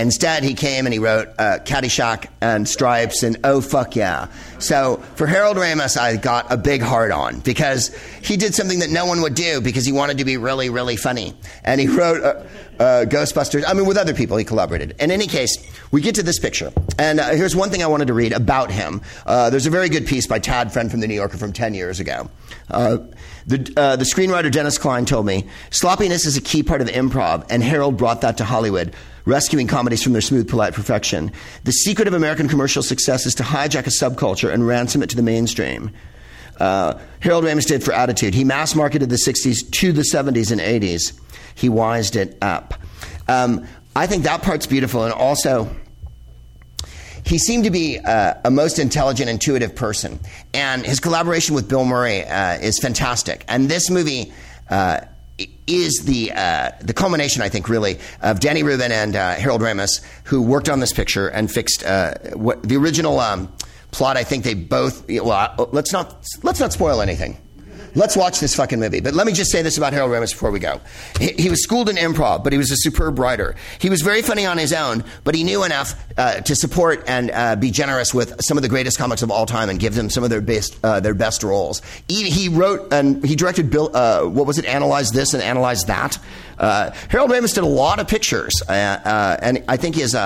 Instead, 0.00 0.44
he 0.44 0.54
came 0.54 0.86
and 0.86 0.92
he 0.92 0.98
wrote 0.98 1.28
uh, 1.38 1.58
Caddyshack 1.64 2.28
and 2.40 2.68
Stripes 2.68 3.22
and 3.22 3.38
Oh 3.44 3.60
Fuck 3.60 3.96
Yeah. 3.96 4.28
So 4.58 4.96
for 5.16 5.26
Harold 5.26 5.56
Ramis, 5.56 5.96
I 5.96 6.16
got 6.16 6.50
a 6.52 6.56
big 6.56 6.82
heart 6.82 7.10
on 7.10 7.40
because 7.40 7.94
he 8.22 8.36
did 8.36 8.54
something 8.54 8.78
that 8.80 8.90
no 8.90 9.06
one 9.06 9.20
would 9.22 9.34
do 9.34 9.60
because 9.60 9.84
he 9.84 9.92
wanted 9.92 10.18
to 10.18 10.24
be 10.24 10.36
really, 10.36 10.70
really 10.70 10.96
funny. 10.96 11.34
And 11.64 11.80
he 11.80 11.88
wrote 11.88 12.22
uh, 12.22 12.44
uh, 12.78 13.04
Ghostbusters. 13.06 13.64
I 13.66 13.74
mean, 13.74 13.86
with 13.86 13.96
other 13.96 14.14
people, 14.14 14.36
he 14.36 14.44
collaborated. 14.44 14.94
In 14.98 15.10
any 15.10 15.26
case, 15.26 15.58
we 15.90 16.00
get 16.00 16.14
to 16.16 16.22
this 16.22 16.38
picture. 16.38 16.72
And 16.98 17.20
uh, 17.20 17.30
here's 17.30 17.54
one 17.54 17.70
thing 17.70 17.82
I 17.82 17.86
wanted 17.86 18.08
to 18.08 18.14
read 18.14 18.32
about 18.32 18.70
him. 18.70 19.02
Uh, 19.26 19.50
there's 19.50 19.66
a 19.66 19.70
very 19.70 19.88
good 19.88 20.06
piece 20.06 20.26
by 20.26 20.38
Tad 20.38 20.72
Friend 20.72 20.90
from 20.90 21.00
The 21.00 21.06
New 21.06 21.14
Yorker 21.14 21.36
from 21.36 21.52
10 21.52 21.74
years 21.74 22.00
ago. 22.00 22.30
Uh, 22.70 22.98
the, 23.46 23.72
uh, 23.76 23.96
the 23.96 24.04
screenwriter 24.04 24.50
Dennis 24.50 24.78
Klein 24.78 25.04
told 25.04 25.26
me 25.26 25.46
sloppiness 25.70 26.24
is 26.26 26.36
a 26.36 26.40
key 26.40 26.62
part 26.62 26.80
of 26.80 26.88
improv, 26.88 27.46
and 27.50 27.62
Harold 27.62 27.96
brought 27.96 28.22
that 28.22 28.38
to 28.38 28.44
Hollywood, 28.44 28.94
rescuing 29.24 29.66
comedies 29.66 30.02
from 30.02 30.12
their 30.12 30.22
smooth, 30.22 30.48
polite 30.48 30.74
perfection. 30.74 31.32
The 31.64 31.72
secret 31.72 32.08
of 32.08 32.14
American 32.14 32.48
commercial 32.48 32.82
success 32.82 33.26
is 33.26 33.34
to 33.36 33.42
hijack 33.42 33.86
a 33.86 33.90
subculture 33.90 34.52
and 34.52 34.66
ransom 34.66 35.02
it 35.02 35.10
to 35.10 35.16
the 35.16 35.22
mainstream. 35.22 35.90
Uh, 36.60 36.98
Harold 37.20 37.44
Ramis 37.44 37.66
did 37.66 37.82
for 37.82 37.92
Attitude. 37.92 38.34
He 38.34 38.44
mass 38.44 38.74
marketed 38.74 39.10
the 39.10 39.16
60s 39.16 39.70
to 39.72 39.92
the 39.92 40.02
70s 40.02 40.52
and 40.52 40.60
80s. 40.60 41.18
He 41.54 41.68
wised 41.68 42.16
it 42.16 42.36
up. 42.42 42.74
Um, 43.28 43.66
I 43.96 44.06
think 44.06 44.24
that 44.24 44.42
part's 44.42 44.66
beautiful, 44.66 45.04
and 45.04 45.12
also 45.12 45.74
he 47.24 47.38
seemed 47.38 47.64
to 47.64 47.70
be 47.70 47.98
uh, 47.98 48.34
a 48.44 48.50
most 48.50 48.78
intelligent, 48.78 49.30
intuitive 49.30 49.74
person. 49.74 50.20
And 50.52 50.84
his 50.84 51.00
collaboration 51.00 51.54
with 51.54 51.68
Bill 51.68 51.84
Murray 51.84 52.24
uh, 52.24 52.58
is 52.58 52.78
fantastic. 52.78 53.44
And 53.48 53.68
this 53.68 53.88
movie 53.90 54.32
uh, 54.68 55.00
is 55.66 56.02
the 56.04 56.32
uh, 56.32 56.70
the 56.80 56.92
culmination, 56.92 57.42
I 57.42 57.48
think, 57.48 57.68
really 57.68 57.98
of 58.22 58.40
Danny 58.40 58.62
Rubin 58.62 58.92
and 58.92 59.16
uh, 59.16 59.34
Harold 59.34 59.62
Ramis, 59.62 60.04
who 60.24 60.42
worked 60.42 60.68
on 60.68 60.80
this 60.80 60.92
picture 60.92 61.28
and 61.28 61.50
fixed 61.50 61.84
uh, 61.84 62.14
what 62.34 62.62
the 62.62 62.76
original 62.76 63.18
um, 63.20 63.52
plot. 63.90 64.16
I 64.16 64.24
think 64.24 64.44
they 64.44 64.54
both. 64.54 65.08
Well, 65.08 65.68
let's 65.72 65.92
not 65.92 66.24
let's 66.42 66.60
not 66.60 66.72
spoil 66.72 67.00
anything. 67.00 67.38
Let's 67.94 68.16
watch 68.16 68.40
this 68.40 68.56
fucking 68.56 68.80
movie. 68.80 69.00
But 69.00 69.14
let 69.14 69.26
me 69.26 69.32
just 69.32 69.52
say 69.52 69.62
this 69.62 69.78
about 69.78 69.92
Harold 69.92 70.10
Ramis 70.10 70.32
before 70.32 70.50
we 70.50 70.58
go. 70.58 70.80
He, 71.20 71.32
he, 71.32 71.48
was 71.48 71.62
schooled 71.62 71.88
in 71.88 71.96
improv, 71.96 72.42
but 72.42 72.52
he 72.52 72.58
was 72.58 72.70
a 72.72 72.76
superb 72.76 73.18
writer. 73.18 73.54
He 73.78 73.88
was 73.88 74.02
very 74.02 74.22
funny 74.22 74.46
on 74.46 74.58
his 74.58 74.72
own, 74.72 75.04
but 75.22 75.34
he 75.34 75.44
knew 75.44 75.62
enough 75.64 75.94
uh, 76.16 76.40
to 76.40 76.56
support 76.56 77.04
and 77.06 77.30
uh, 77.30 77.56
be 77.56 77.70
generous 77.70 78.12
with 78.12 78.42
some 78.42 78.58
of 78.58 78.62
the 78.62 78.68
greatest 78.68 78.98
comics 78.98 79.22
of 79.22 79.30
all 79.30 79.46
time 79.46 79.70
and 79.70 79.78
give 79.78 79.94
them 79.94 80.10
some 80.10 80.24
of 80.24 80.30
their 80.30 80.40
best 80.40 80.76
uh, 80.82 80.98
their 81.00 81.14
best 81.14 81.44
roles. 81.44 81.82
He, 82.08 82.30
he, 82.30 82.48
wrote 82.48 82.92
and 82.92 83.24
he 83.24 83.36
directed 83.36 83.70
Bill. 83.70 83.90
Uh, 83.94 84.24
what 84.24 84.46
was 84.46 84.58
it? 84.58 84.64
Analyze 84.64 85.12
this 85.12 85.32
and 85.34 85.42
analyze 85.42 85.84
that. 85.84 86.18
Uh, 86.58 86.90
Harold 87.08 87.30
Ramis 87.30 87.54
did 87.54 87.64
a 87.64 87.68
lot 87.68 88.00
of 88.00 88.08
pictures, 88.08 88.52
uh, 88.68 89.36
and 89.40 89.62
I 89.68 89.76
think 89.76 89.94
he 89.94 90.02
is 90.02 90.16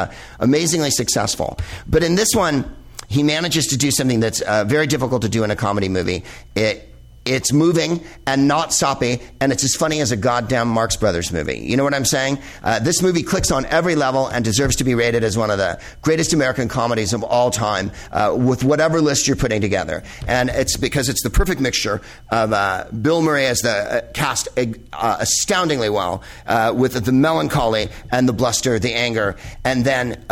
amazingly 0.40 0.90
successful. 0.90 1.58
But 1.86 2.02
in 2.02 2.14
this 2.14 2.30
one 2.34 2.76
he 3.08 3.22
manages 3.22 3.68
to 3.68 3.78
do 3.78 3.90
something 3.90 4.20
that's 4.20 4.42
uh, 4.42 4.64
very 4.64 4.86
difficult 4.86 5.22
to 5.22 5.28
do 5.28 5.42
in 5.42 5.50
a 5.50 5.56
comedy 5.56 5.88
movie. 5.88 6.24
It, 6.54 6.87
it's 7.28 7.52
moving 7.52 8.02
and 8.26 8.48
not 8.48 8.72
soppy, 8.72 9.20
and 9.40 9.52
it's 9.52 9.62
as 9.62 9.74
funny 9.74 10.00
as 10.00 10.10
a 10.12 10.16
goddamn 10.16 10.68
Marx 10.68 10.96
Brothers 10.96 11.30
movie. 11.30 11.58
You 11.58 11.76
know 11.76 11.84
what 11.84 11.94
I'm 11.94 12.06
saying? 12.06 12.38
Uh, 12.62 12.78
this 12.78 13.02
movie 13.02 13.22
clicks 13.22 13.50
on 13.50 13.66
every 13.66 13.94
level 13.94 14.26
and 14.26 14.44
deserves 14.44 14.76
to 14.76 14.84
be 14.84 14.94
rated 14.94 15.22
as 15.22 15.36
one 15.36 15.50
of 15.50 15.58
the 15.58 15.78
greatest 16.00 16.32
American 16.32 16.68
comedies 16.68 17.12
of 17.12 17.22
all 17.22 17.50
time, 17.50 17.92
uh, 18.12 18.34
with 18.36 18.64
whatever 18.64 19.00
list 19.00 19.26
you're 19.26 19.36
putting 19.36 19.60
together. 19.60 20.02
And 20.26 20.48
it's 20.48 20.76
because 20.76 21.08
it's 21.08 21.22
the 21.22 21.30
perfect 21.30 21.60
mixture 21.60 22.00
of 22.30 22.52
uh, 22.52 22.86
Bill 23.02 23.20
Murray 23.20 23.46
as 23.46 23.60
the 23.60 23.70
uh, 23.70 24.12
cast 24.12 24.48
uh, 24.56 25.16
astoundingly 25.20 25.90
well, 25.90 26.22
uh, 26.46 26.72
with 26.74 27.04
the 27.04 27.12
melancholy 27.12 27.88
and 28.10 28.26
the 28.28 28.32
bluster, 28.32 28.78
the 28.78 28.94
anger, 28.94 29.36
and 29.64 29.84
then. 29.84 30.24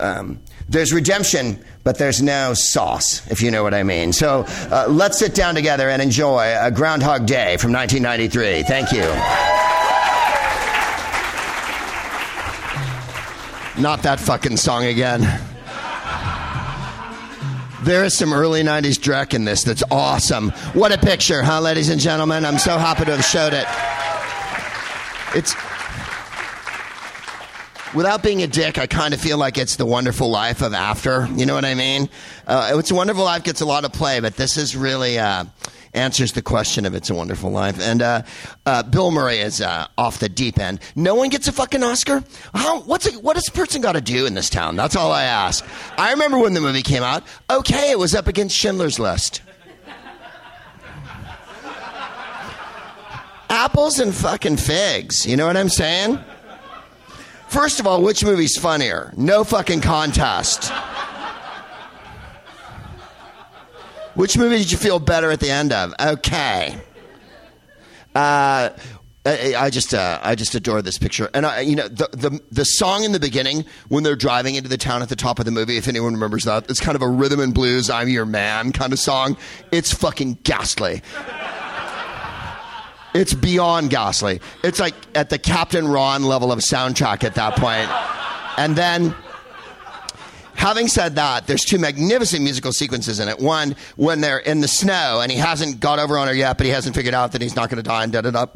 Um, 0.00 0.40
There's 0.68 0.92
redemption, 0.92 1.58
but 1.82 1.96
there's 1.96 2.20
no 2.20 2.52
sauce, 2.52 3.26
if 3.30 3.40
you 3.40 3.50
know 3.50 3.62
what 3.62 3.72
I 3.72 3.82
mean. 3.82 4.12
So 4.12 4.44
uh, 4.70 4.86
let's 4.88 5.18
sit 5.18 5.34
down 5.34 5.54
together 5.54 5.88
and 5.88 6.02
enjoy 6.02 6.54
a 6.60 6.70
Groundhog 6.70 7.26
Day 7.26 7.56
from 7.56 7.72
1993. 7.72 8.64
Thank 8.64 8.92
you. 8.92 9.04
Not 13.80 14.02
that 14.02 14.18
fucking 14.20 14.58
song 14.58 14.84
again. 14.84 15.20
There 17.84 18.04
is 18.04 18.18
some 18.18 18.34
early 18.34 18.62
90s 18.62 18.98
Drek 18.98 19.32
in 19.32 19.44
this 19.44 19.62
that's 19.62 19.84
awesome. 19.90 20.50
What 20.74 20.92
a 20.92 20.98
picture, 20.98 21.42
huh, 21.42 21.60
ladies 21.60 21.88
and 21.88 22.00
gentlemen? 22.00 22.44
I'm 22.44 22.58
so 22.58 22.76
happy 22.76 23.04
to 23.06 23.16
have 23.16 23.24
showed 23.24 23.54
it. 23.54 23.66
It's. 25.34 25.54
Without 27.94 28.22
being 28.22 28.42
a 28.42 28.46
dick, 28.46 28.78
I 28.78 28.86
kind 28.86 29.14
of 29.14 29.20
feel 29.20 29.38
like 29.38 29.56
it's 29.56 29.76
the 29.76 29.86
wonderful 29.86 30.30
life 30.30 30.60
of 30.60 30.74
after. 30.74 31.26
You 31.34 31.46
know 31.46 31.54
what 31.54 31.64
I 31.64 31.74
mean? 31.74 32.08
Uh, 32.46 32.76
it's 32.78 32.90
a 32.90 32.94
wonderful 32.94 33.24
life 33.24 33.44
gets 33.44 33.60
a 33.60 33.66
lot 33.66 33.84
of 33.84 33.92
play, 33.92 34.20
but 34.20 34.36
this 34.36 34.56
is 34.56 34.76
really. 34.76 35.18
Uh, 35.18 35.44
answers 35.94 36.32
the 36.32 36.42
question 36.42 36.86
of 36.86 36.94
It's 36.94 37.10
a 37.10 37.14
Wonderful 37.14 37.50
Life. 37.50 37.80
And 37.80 38.02
uh, 38.02 38.22
uh, 38.66 38.82
Bill 38.82 39.10
Murray 39.10 39.38
is 39.38 39.60
uh, 39.60 39.86
off 39.96 40.18
the 40.18 40.28
deep 40.28 40.58
end. 40.58 40.80
No 40.94 41.14
one 41.14 41.28
gets 41.30 41.48
a 41.48 41.52
fucking 41.52 41.82
Oscar? 41.82 42.22
How, 42.54 42.80
what's 42.82 43.06
a, 43.06 43.18
what 43.18 43.34
does 43.34 43.48
a 43.48 43.52
person 43.52 43.80
got 43.80 43.92
to 43.92 44.00
do 44.00 44.26
in 44.26 44.34
this 44.34 44.50
town? 44.50 44.76
That's 44.76 44.94
all 44.96 45.10
I 45.10 45.24
ask. 45.24 45.64
I 45.96 46.12
remember 46.12 46.38
when 46.38 46.54
the 46.54 46.60
movie 46.60 46.82
came 46.82 47.02
out. 47.02 47.24
Okay, 47.50 47.90
it 47.90 47.98
was 47.98 48.14
up 48.14 48.26
against 48.26 48.56
Schindler's 48.56 48.98
List. 48.98 49.42
Apples 53.50 53.98
and 53.98 54.14
fucking 54.14 54.58
figs. 54.58 55.26
You 55.26 55.36
know 55.36 55.46
what 55.46 55.56
I'm 55.56 55.70
saying? 55.70 56.18
First 57.48 57.80
of 57.80 57.86
all, 57.86 58.02
which 58.02 58.24
movie's 58.24 58.56
funnier? 58.58 59.12
No 59.16 59.42
fucking 59.44 59.80
contest. 59.80 60.70
Which 64.14 64.36
movie 64.36 64.58
did 64.58 64.70
you 64.70 64.78
feel 64.78 64.98
better 64.98 65.30
at 65.30 65.40
the 65.40 65.50
end 65.50 65.72
of? 65.72 65.94
Okay. 66.00 66.76
Uh, 68.14 68.70
I, 69.24 69.70
just 69.70 69.94
uh, 69.94 70.18
I 70.22 70.34
just 70.34 70.54
adore 70.54 70.82
this 70.82 70.98
picture, 70.98 71.30
and 71.34 71.44
I, 71.46 71.60
you 71.60 71.76
know 71.76 71.86
the, 71.86 72.08
the 72.12 72.40
the 72.50 72.64
song 72.64 73.04
in 73.04 73.12
the 73.12 73.20
beginning 73.20 73.64
when 73.88 74.02
they're 74.02 74.16
driving 74.16 74.54
into 74.54 74.68
the 74.68 74.78
town 74.78 75.02
at 75.02 75.08
the 75.08 75.16
top 75.16 75.38
of 75.38 75.44
the 75.44 75.50
movie. 75.50 75.76
If 75.76 75.86
anyone 75.86 76.14
remembers 76.14 76.44
that, 76.44 76.68
it's 76.70 76.80
kind 76.80 76.96
of 76.96 77.02
a 77.02 77.08
rhythm 77.08 77.38
and 77.38 77.52
blues 77.52 77.90
"I'm 77.90 78.08
Your 78.08 78.24
Man" 78.24 78.72
kind 78.72 78.92
of 78.92 78.98
song. 78.98 79.36
It's 79.70 79.92
fucking 79.92 80.38
ghastly. 80.44 81.02
It's 83.14 83.34
beyond 83.34 83.90
ghastly. 83.90 84.40
It's 84.62 84.78
like 84.78 84.94
at 85.14 85.30
the 85.30 85.38
Captain 85.38 85.88
Ron 85.88 86.24
level 86.24 86.52
of 86.52 86.58
soundtrack 86.60 87.24
at 87.24 87.34
that 87.36 87.56
point. 87.56 87.88
and 88.58 88.76
then 88.76 89.14
Having 90.58 90.88
said 90.88 91.14
that, 91.14 91.46
there's 91.46 91.64
two 91.64 91.78
magnificent 91.78 92.42
musical 92.42 92.72
sequences 92.72 93.20
in 93.20 93.28
it. 93.28 93.38
One, 93.38 93.76
when 93.94 94.20
they're 94.20 94.40
in 94.40 94.60
the 94.60 94.66
snow 94.66 95.20
and 95.22 95.30
he 95.30 95.38
hasn't 95.38 95.78
got 95.78 96.00
over 96.00 96.18
on 96.18 96.26
her 96.26 96.34
yet, 96.34 96.58
but 96.58 96.66
he 96.66 96.72
hasn't 96.72 96.96
figured 96.96 97.14
out 97.14 97.30
that 97.30 97.40
he's 97.40 97.54
not 97.54 97.70
going 97.70 97.76
to 97.76 97.88
die 97.88 98.02
and 98.02 98.12
da 98.12 98.22
da 98.22 98.32
da 98.32 98.46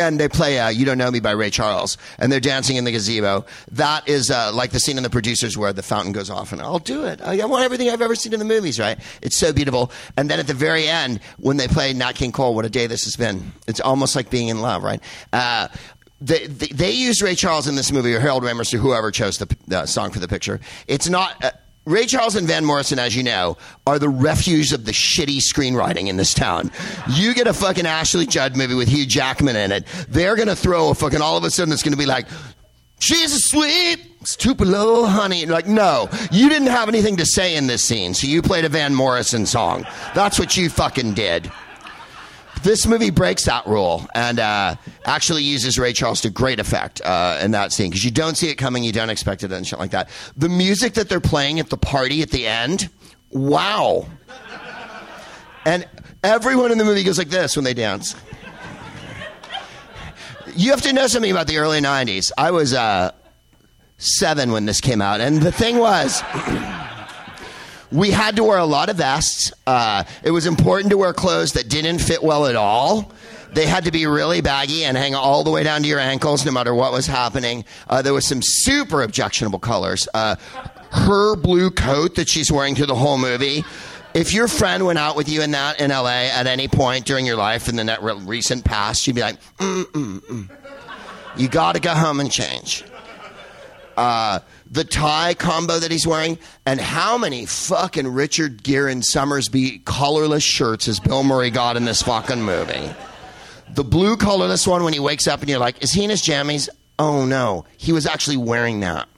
and 0.00 0.18
they 0.18 0.28
play 0.28 0.58
uh, 0.58 0.68
"You 0.68 0.84
Don't 0.84 0.98
Know 0.98 1.10
Me" 1.10 1.20
by 1.20 1.32
Ray 1.32 1.50
Charles, 1.50 1.96
and 2.18 2.32
they're 2.32 2.40
dancing 2.40 2.76
in 2.76 2.84
the 2.84 2.92
gazebo. 2.92 3.44
That 3.70 4.08
is 4.08 4.30
uh, 4.30 4.52
like 4.52 4.70
the 4.70 4.80
scene 4.80 4.96
in 4.96 5.02
The 5.02 5.10
Producers 5.10 5.56
where 5.56 5.72
the 5.72 5.82
fountain 5.82 6.12
goes 6.12 6.30
off, 6.30 6.52
and 6.52 6.60
I'll 6.60 6.78
do 6.78 7.04
it. 7.04 7.20
I 7.20 7.44
want 7.44 7.64
everything 7.64 7.90
I've 7.90 8.02
ever 8.02 8.14
seen 8.14 8.32
in 8.32 8.38
the 8.38 8.44
movies, 8.44 8.80
right? 8.80 8.98
It's 9.22 9.38
so 9.38 9.52
beautiful. 9.52 9.90
And 10.16 10.30
then 10.30 10.38
at 10.38 10.46
the 10.46 10.54
very 10.54 10.88
end, 10.88 11.20
when 11.38 11.56
they 11.56 11.68
play 11.68 11.92
"Nat 11.92 12.12
King 12.12 12.32
Cole," 12.32 12.54
what 12.54 12.64
a 12.64 12.70
day 12.70 12.86
this 12.86 13.04
has 13.04 13.16
been. 13.16 13.52
It's 13.66 13.80
almost 13.80 14.16
like 14.16 14.30
being 14.30 14.48
in 14.48 14.60
love, 14.60 14.82
right? 14.82 15.02
Uh, 15.32 15.68
they, 16.20 16.46
they, 16.46 16.66
they 16.68 16.90
used 16.90 17.22
Ray 17.22 17.34
Charles 17.34 17.66
in 17.66 17.76
this 17.76 17.92
movie, 17.92 18.14
or 18.14 18.20
Harold 18.20 18.42
Ramis, 18.42 18.74
or 18.74 18.78
whoever 18.78 19.10
chose 19.10 19.38
the 19.38 19.56
uh, 19.76 19.86
song 19.86 20.10
for 20.10 20.18
the 20.20 20.28
picture. 20.28 20.60
It's 20.86 21.08
not. 21.08 21.54
Ray 21.86 22.06
Charles 22.06 22.36
and 22.36 22.46
Van 22.46 22.64
Morrison, 22.64 22.98
as 22.98 23.16
you 23.16 23.22
know, 23.22 23.56
are 23.86 23.98
the 23.98 24.08
refuge 24.08 24.72
of 24.72 24.84
the 24.84 24.92
shitty 24.92 25.38
screenwriting 25.38 26.08
in 26.08 26.16
this 26.16 26.34
town. 26.34 26.70
You 27.08 27.34
get 27.34 27.46
a 27.46 27.54
fucking 27.54 27.86
Ashley 27.86 28.26
Judd 28.26 28.56
movie 28.56 28.74
with 28.74 28.88
Hugh 28.88 29.06
Jackman 29.06 29.56
in 29.56 29.72
it, 29.72 29.86
they're 30.08 30.36
gonna 30.36 30.56
throw 30.56 30.90
a 30.90 30.94
fucking 30.94 31.22
all 31.22 31.36
of 31.36 31.44
a 31.44 31.50
sudden 31.50 31.72
it's 31.72 31.82
gonna 31.82 31.96
be 31.96 32.06
like, 32.06 32.26
she's 32.98 33.34
asleep, 33.34 34.00
it's 34.20 34.36
Tupelo, 34.36 35.06
honey. 35.06 35.46
Like, 35.46 35.66
no, 35.66 36.08
you 36.30 36.48
didn't 36.50 36.68
have 36.68 36.88
anything 36.88 37.16
to 37.16 37.26
say 37.26 37.56
in 37.56 37.66
this 37.66 37.82
scene, 37.84 38.12
so 38.12 38.26
you 38.26 38.42
played 38.42 38.66
a 38.66 38.68
Van 38.68 38.94
Morrison 38.94 39.46
song. 39.46 39.86
That's 40.14 40.38
what 40.38 40.56
you 40.56 40.68
fucking 40.68 41.14
did 41.14 41.50
this 42.62 42.86
movie 42.86 43.10
breaks 43.10 43.44
that 43.44 43.66
rule 43.66 44.06
and 44.14 44.38
uh, 44.38 44.76
actually 45.04 45.42
uses 45.42 45.78
Ray 45.78 45.92
Charles 45.92 46.20
to 46.22 46.30
great 46.30 46.60
effect 46.60 47.00
uh, 47.04 47.38
in 47.42 47.52
that 47.52 47.72
scene 47.72 47.90
because 47.90 48.04
you 48.04 48.10
don't 48.10 48.36
see 48.36 48.48
it 48.48 48.56
coming, 48.56 48.84
you 48.84 48.92
don't 48.92 49.10
expect 49.10 49.42
it, 49.42 49.52
and 49.52 49.66
shit 49.66 49.78
like 49.78 49.92
that. 49.92 50.08
The 50.36 50.48
music 50.48 50.94
that 50.94 51.08
they're 51.08 51.20
playing 51.20 51.60
at 51.60 51.70
the 51.70 51.76
party 51.76 52.22
at 52.22 52.30
the 52.30 52.46
end, 52.46 52.88
wow. 53.30 54.06
And 55.64 55.86
everyone 56.22 56.72
in 56.72 56.78
the 56.78 56.84
movie 56.84 57.04
goes 57.04 57.18
like 57.18 57.28
this 57.28 57.56
when 57.56 57.64
they 57.64 57.74
dance. 57.74 58.14
You 60.54 60.70
have 60.70 60.82
to 60.82 60.92
know 60.92 61.06
something 61.06 61.30
about 61.30 61.46
the 61.46 61.58
early 61.58 61.80
90s. 61.80 62.32
I 62.36 62.50
was 62.50 62.74
uh, 62.74 63.12
seven 63.98 64.52
when 64.52 64.66
this 64.66 64.80
came 64.80 65.00
out, 65.00 65.20
and 65.20 65.40
the 65.40 65.52
thing 65.52 65.78
was 65.78 66.22
we 67.92 68.10
had 68.10 68.36
to 68.36 68.44
wear 68.44 68.58
a 68.58 68.64
lot 68.64 68.88
of 68.88 68.96
vests. 68.96 69.52
Uh, 69.66 70.04
it 70.22 70.30
was 70.30 70.46
important 70.46 70.90
to 70.90 70.98
wear 70.98 71.12
clothes 71.12 71.52
that 71.52 71.68
didn't 71.68 71.98
fit 71.98 72.22
well 72.22 72.46
at 72.46 72.56
all. 72.56 73.12
They 73.52 73.66
had 73.66 73.84
to 73.84 73.90
be 73.90 74.06
really 74.06 74.40
baggy 74.40 74.84
and 74.84 74.96
hang 74.96 75.14
all 75.14 75.42
the 75.42 75.50
way 75.50 75.64
down 75.64 75.82
to 75.82 75.88
your 75.88 75.98
ankles, 75.98 76.46
no 76.46 76.52
matter 76.52 76.72
what 76.72 76.92
was 76.92 77.06
happening. 77.06 77.64
Uh, 77.88 78.00
there 78.00 78.14
was 78.14 78.26
some 78.26 78.40
super 78.42 79.02
objectionable 79.02 79.58
colors. 79.58 80.06
Uh, 80.14 80.36
her 80.92 81.36
blue 81.36 81.70
coat 81.70 82.14
that 82.16 82.28
she's 82.28 82.50
wearing 82.50 82.74
through 82.74 82.86
the 82.86 82.94
whole 82.94 83.18
movie. 83.18 83.64
If 84.14 84.32
your 84.32 84.48
friend 84.48 84.86
went 84.86 84.98
out 84.98 85.16
with 85.16 85.28
you 85.28 85.42
in 85.42 85.52
that 85.52 85.80
in 85.80 85.90
LA 85.90 86.30
at 86.32 86.46
any 86.46 86.68
point 86.68 87.06
during 87.06 87.26
your 87.26 87.36
life 87.36 87.68
in 87.68 87.76
the 87.76 88.22
recent 88.24 88.64
past, 88.64 89.06
you'd 89.06 89.14
be 89.14 89.22
like, 89.22 89.40
mm, 89.58 89.84
mm, 89.84 90.20
mm. 90.20 90.50
you 91.36 91.48
got 91.48 91.74
to 91.74 91.80
go 91.80 91.94
home 91.94 92.18
and 92.18 92.30
change. 92.30 92.84
Uh, 93.96 94.40
the 94.70 94.84
tie 94.84 95.34
combo 95.34 95.78
that 95.78 95.90
he's 95.90 96.06
wearing, 96.06 96.38
and 96.64 96.80
how 96.80 97.18
many 97.18 97.44
fucking 97.44 98.08
Richard 98.08 98.62
Gere 98.62 98.90
and 98.90 99.02
Sommersby 99.02 99.84
collarless 99.84 100.42
shirts 100.42 100.86
has 100.86 101.00
Bill 101.00 101.22
Murray 101.22 101.50
got 101.50 101.76
in 101.76 101.84
this 101.84 102.02
fucking 102.02 102.42
movie? 102.42 102.90
The 103.74 103.84
blue 103.84 104.16
colorless 104.16 104.66
one 104.66 104.84
when 104.84 104.92
he 104.92 105.00
wakes 105.00 105.26
up 105.26 105.40
and 105.40 105.48
you're 105.48 105.58
like, 105.58 105.82
is 105.82 105.92
he 105.92 106.04
in 106.04 106.10
his 106.10 106.22
jammies? 106.22 106.68
Oh 106.98 107.24
no, 107.24 107.64
he 107.76 107.92
was 107.92 108.06
actually 108.06 108.36
wearing 108.36 108.80
that. 108.80 109.08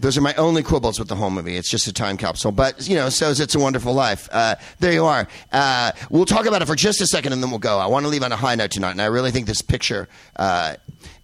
Those 0.00 0.16
are 0.16 0.22
my 0.22 0.32
only 0.34 0.62
quibbles 0.62 0.98
with 0.98 1.08
the 1.08 1.14
whole 1.14 1.28
movie. 1.28 1.56
It's 1.56 1.68
just 1.68 1.86
a 1.86 1.92
time 1.92 2.16
capsule. 2.16 2.52
But, 2.52 2.88
you 2.88 2.96
know, 2.96 3.10
so 3.10 3.28
is 3.28 3.38
It's 3.38 3.54
a 3.54 3.58
Wonderful 3.58 3.92
Life. 3.92 4.30
Uh, 4.32 4.56
there 4.78 4.92
you 4.92 5.04
are. 5.04 5.28
Uh, 5.52 5.92
we'll 6.08 6.24
talk 6.24 6.46
about 6.46 6.62
it 6.62 6.66
for 6.66 6.74
just 6.74 7.02
a 7.02 7.06
second 7.06 7.34
and 7.34 7.42
then 7.42 7.50
we'll 7.50 7.58
go. 7.58 7.78
I 7.78 7.86
want 7.86 8.04
to 8.04 8.08
leave 8.08 8.22
on 8.22 8.32
a 8.32 8.36
high 8.36 8.54
note 8.54 8.70
tonight, 8.70 8.92
and 8.92 9.02
I 9.02 9.06
really 9.06 9.30
think 9.30 9.46
this 9.46 9.60
picture 9.60 10.08
uh, 10.36 10.76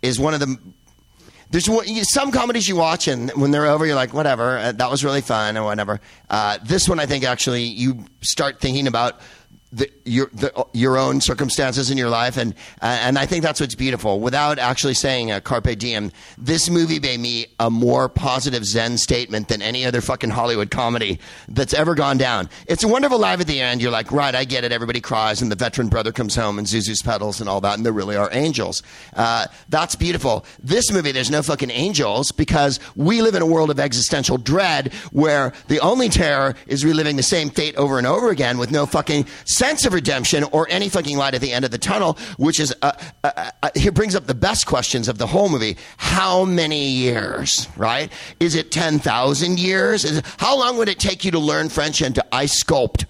is 0.03 0.21
one 0.21 0.35
of 0.35 0.41
the 0.41 0.59
there's 1.51 1.69
some 2.13 2.31
comedies 2.33 2.69
you 2.69 2.77
watch 2.77 3.09
and 3.09 3.31
when 3.31 3.51
they're 3.51 3.67
over, 3.67 3.87
you're 3.87 3.95
like, 3.95 4.13
whatever, 4.13 4.59
uh, 4.59 4.73
that 4.73 4.91
was 4.91 5.05
really 5.05 5.21
fun 5.21 5.57
or 5.57 5.65
whatever. 5.65 6.01
Uh, 6.29 6.59
this 6.65 6.89
one, 6.89 6.99
I 6.99 7.07
think, 7.07 7.25
actually, 7.25 7.65
you 7.65 8.05
start 8.21 8.61
thinking 8.61 8.87
about 8.87 9.21
the, 9.77 9.91
your 10.05 10.31
the, 10.33 10.67
your 10.73 10.97
own 10.97 11.21
circumstances 11.21 11.91
in 11.91 11.99
your 11.99 12.09
life, 12.09 12.39
and 12.39 12.55
uh, 12.81 12.99
and 13.03 13.19
I 13.19 13.27
think 13.27 13.43
that's 13.43 13.61
what's 13.61 13.75
beautiful. 13.75 14.21
Without 14.21 14.59
actually 14.59 14.95
saying 14.95 15.31
a 15.31 15.41
carpe 15.41 15.79
diem, 15.79 16.13
this 16.39 16.71
movie 16.71 16.99
made 16.99 17.21
me 17.21 17.47
a 17.61 17.71
more 17.71 18.09
positive 18.09 18.65
Zen 18.65 18.97
statement 18.97 19.49
than 19.49 19.61
any 19.61 19.85
other 19.85 20.01
fucking 20.01 20.31
Hollywood 20.31 20.71
comedy 20.71 21.21
that's 21.49 21.75
ever 21.75 21.95
gone 21.95 22.17
down. 22.17 22.49
It's 22.67 22.85
a 22.85 22.89
wonderful 22.89 23.19
life 23.19 23.41
at 23.41 23.47
the 23.47 23.61
end. 23.61 23.83
You're 23.83 23.91
like, 23.91 24.11
right, 24.11 24.35
I 24.35 24.45
get 24.45 24.65
it. 24.65 24.73
Everybody 24.73 25.01
cries, 25.01 25.43
and 25.43 25.53
the 25.53 25.57
veteran 25.57 25.89
brother 25.89 26.11
comes 26.11 26.35
home, 26.35 26.59
and 26.59 26.67
Zuzu's 26.67 27.03
petals 27.03 27.41
and 27.41 27.49
all 27.49 27.61
that, 27.61 27.77
and 27.77 27.85
there 27.85 27.93
really 27.93 28.17
are 28.17 28.31
angels. 28.33 28.83
Uh, 29.15 29.47
that's 29.69 29.95
beautiful. 29.95 30.47
This 30.63 30.91
movie, 30.91 31.13
there's 31.13 31.31
no 31.31 31.43
fucking 31.43 31.71
angels 31.71 32.33
because 32.33 32.81
we 32.97 33.21
live 33.21 33.35
in 33.35 33.43
a 33.43 33.47
world 33.47 33.71
of 33.71 33.79
existential 33.79 34.39
dread 34.39 34.93
where 35.13 35.53
the 35.69 35.81
only 35.81 36.09
terror 36.09 36.55
is 36.67 36.83
reliving 36.83 37.17
the 37.17 37.23
same 37.23 37.51
fate 37.51 37.77
over 37.77 37.99
and 37.99 38.07
over 38.07 38.31
again 38.31 38.57
with 38.57 38.71
no 38.71 38.87
fucking 38.87 39.27
sense 39.67 39.85
of 39.85 39.93
redemption 39.93 40.45
or 40.53 40.69
any 40.71 40.89
fucking 40.89 41.17
light 41.17 41.35
at 41.35 41.41
the 41.41 41.53
end 41.53 41.65
of 41.65 41.73
the 41.73 41.79
tunnel, 41.79 42.17
which 42.39 42.61
is, 42.61 42.73
uh, 42.83 42.93
uh, 43.25 43.51
uh, 43.65 43.91
brings 43.91 44.15
up 44.15 44.27
the 44.27 44.35
best 44.35 44.65
questions 44.65 45.09
of 45.09 45.19
the 45.19 45.27
whole 45.27 45.49
movie. 45.49 45.77
How 45.97 46.45
many 46.45 46.87
years, 46.87 47.67
right? 47.77 48.13
Is 48.39 48.55
it 48.55 48.71
10,000 48.71 49.59
years? 49.59 50.05
Is 50.05 50.19
it, 50.19 50.27
how 50.37 50.57
long 50.57 50.77
would 50.79 50.89
it 50.89 51.01
take 51.01 51.25
you 51.25 51.33
to 51.33 51.41
learn 51.41 51.69
French 51.69 52.01
and 52.01 52.15
to 52.15 52.25
ice 52.33 52.63
sculpt? 52.63 53.07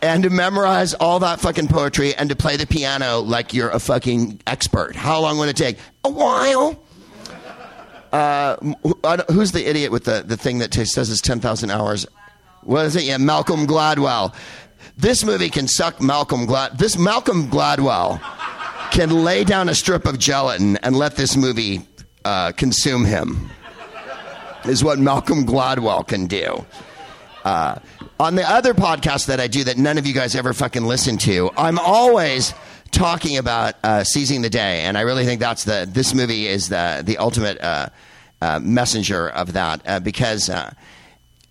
and 0.00 0.22
to 0.22 0.30
memorize 0.30 0.94
all 0.94 1.18
that 1.18 1.40
fucking 1.40 1.66
poetry 1.66 2.14
and 2.14 2.28
to 2.28 2.36
play 2.36 2.56
the 2.56 2.66
piano 2.66 3.18
like 3.18 3.52
you're 3.52 3.70
a 3.70 3.80
fucking 3.80 4.40
expert. 4.46 4.94
How 4.94 5.18
long 5.20 5.38
would 5.38 5.48
it 5.48 5.56
take? 5.56 5.76
A 6.04 6.10
while. 6.10 6.80
Uh, 8.12 8.56
who's 9.32 9.50
the 9.50 9.68
idiot 9.68 9.90
with 9.90 10.04
the, 10.04 10.22
the 10.24 10.36
thing 10.36 10.58
that 10.58 10.72
says 10.72 11.10
it's 11.10 11.20
10,000 11.20 11.70
hours? 11.70 12.06
What 12.62 12.86
is 12.86 12.96
it? 12.96 13.04
Yeah, 13.04 13.16
Malcolm 13.18 13.66
Gladwell. 13.66 14.34
This 14.96 15.24
movie 15.24 15.48
can 15.48 15.68
suck 15.68 16.00
Malcolm 16.00 16.46
Glad. 16.46 16.78
This 16.78 16.98
Malcolm 16.98 17.48
Gladwell 17.48 18.20
can 18.90 19.24
lay 19.24 19.44
down 19.44 19.68
a 19.68 19.74
strip 19.74 20.06
of 20.06 20.18
gelatin 20.18 20.76
and 20.78 20.96
let 20.96 21.16
this 21.16 21.36
movie 21.36 21.86
uh, 22.24 22.52
consume 22.52 23.04
him. 23.04 23.48
is 24.64 24.82
what 24.82 24.98
Malcolm 24.98 25.46
Gladwell 25.46 26.06
can 26.06 26.26
do. 26.26 26.64
Uh, 27.44 27.78
on 28.18 28.34
the 28.34 28.42
other 28.42 28.74
podcast 28.74 29.26
that 29.26 29.40
I 29.40 29.46
do 29.46 29.64
that 29.64 29.78
none 29.78 29.98
of 29.98 30.06
you 30.06 30.12
guys 30.12 30.34
ever 30.34 30.52
fucking 30.52 30.84
listen 30.84 31.16
to, 31.18 31.50
I'm 31.56 31.78
always 31.78 32.52
talking 32.90 33.38
about 33.38 33.74
uh, 33.84 34.02
seizing 34.02 34.42
the 34.42 34.50
day, 34.50 34.80
and 34.80 34.98
I 34.98 35.02
really 35.02 35.24
think 35.24 35.40
that's 35.40 35.64
the 35.64 35.88
this 35.88 36.12
movie 36.12 36.48
is 36.48 36.68
the 36.68 37.02
the 37.04 37.18
ultimate 37.18 37.60
uh, 37.60 37.88
uh, 38.42 38.58
messenger 38.60 39.28
of 39.28 39.52
that 39.52 39.80
uh, 39.86 40.00
because. 40.00 40.50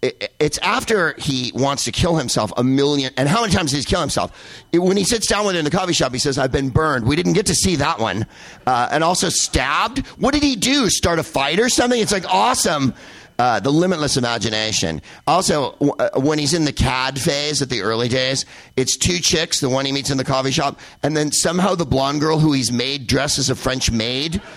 It, 0.02 0.32
it's 0.40 0.60
after 0.60 1.16
he 1.18 1.52
wants 1.56 1.86
to 1.86 1.92
kill 1.92 2.18
himself 2.18 2.52
a 2.56 2.64
million. 2.64 3.12
And 3.18 3.28
how 3.28 3.42
many 3.42 3.52
times 3.52 3.72
does 3.72 3.84
he 3.84 3.86
kill 3.86 4.00
himself? 4.00 4.32
It, 4.72 4.80
when 4.80 4.96
he 4.96 5.04
sits 5.04 5.26
down 5.26 5.46
with 5.46 5.56
her 5.56 5.60
in 5.60 5.66
the 5.66 5.72
coffee 5.72 5.94
shop, 5.94 6.14
he 6.14 6.20
says, 6.20 6.38
"I've 6.38 6.52
been 6.52 6.70
burned." 6.70 7.06
We 7.08 7.16
didn't 7.16 7.34
get 7.34 7.48
to 7.48 7.56
see 7.56 7.78
that 7.78 8.00
one, 8.00 8.28
uh, 8.68 8.90
and 8.92 9.04
also 9.04 9.30
stabbed. 9.30 10.06
What 10.20 10.34
did 10.34 10.44
he 10.44 10.56
do? 10.56 10.90
Start 10.90 11.18
a 11.18 11.24
fight 11.24 11.60
or 11.60 11.70
something? 11.70 12.00
It's 12.00 12.12
like 12.12 12.26
awesome. 12.32 12.94
Uh, 13.40 13.60
the 13.60 13.72
limitless 13.72 14.18
imagination. 14.18 15.00
Also, 15.28 15.74
w- 15.74 15.94
uh, 16.00 16.10
when 16.20 16.40
he's 16.40 16.56
in 16.56 16.66
the 16.66 16.74
CAD 16.74 17.20
phase 17.20 17.62
at 17.62 17.70
the 17.70 17.82
early 17.82 18.08
days, 18.08 18.46
it's 18.76 18.98
two 18.98 19.20
chicks, 19.20 19.60
the 19.60 19.70
one 19.70 19.86
he 19.86 19.92
meets 19.92 20.10
in 20.10 20.18
the 20.18 20.24
coffee 20.24 20.50
shop, 20.50 20.80
and 21.04 21.16
then 21.16 21.32
somehow 21.32 21.76
the 21.76 21.86
blonde 21.86 22.20
girl 22.20 22.40
who 22.40 22.52
he's 22.52 22.72
made 22.72 23.06
dressed 23.06 23.38
as 23.38 23.52
a 23.52 23.56
French 23.56 23.92
maid. 23.92 24.42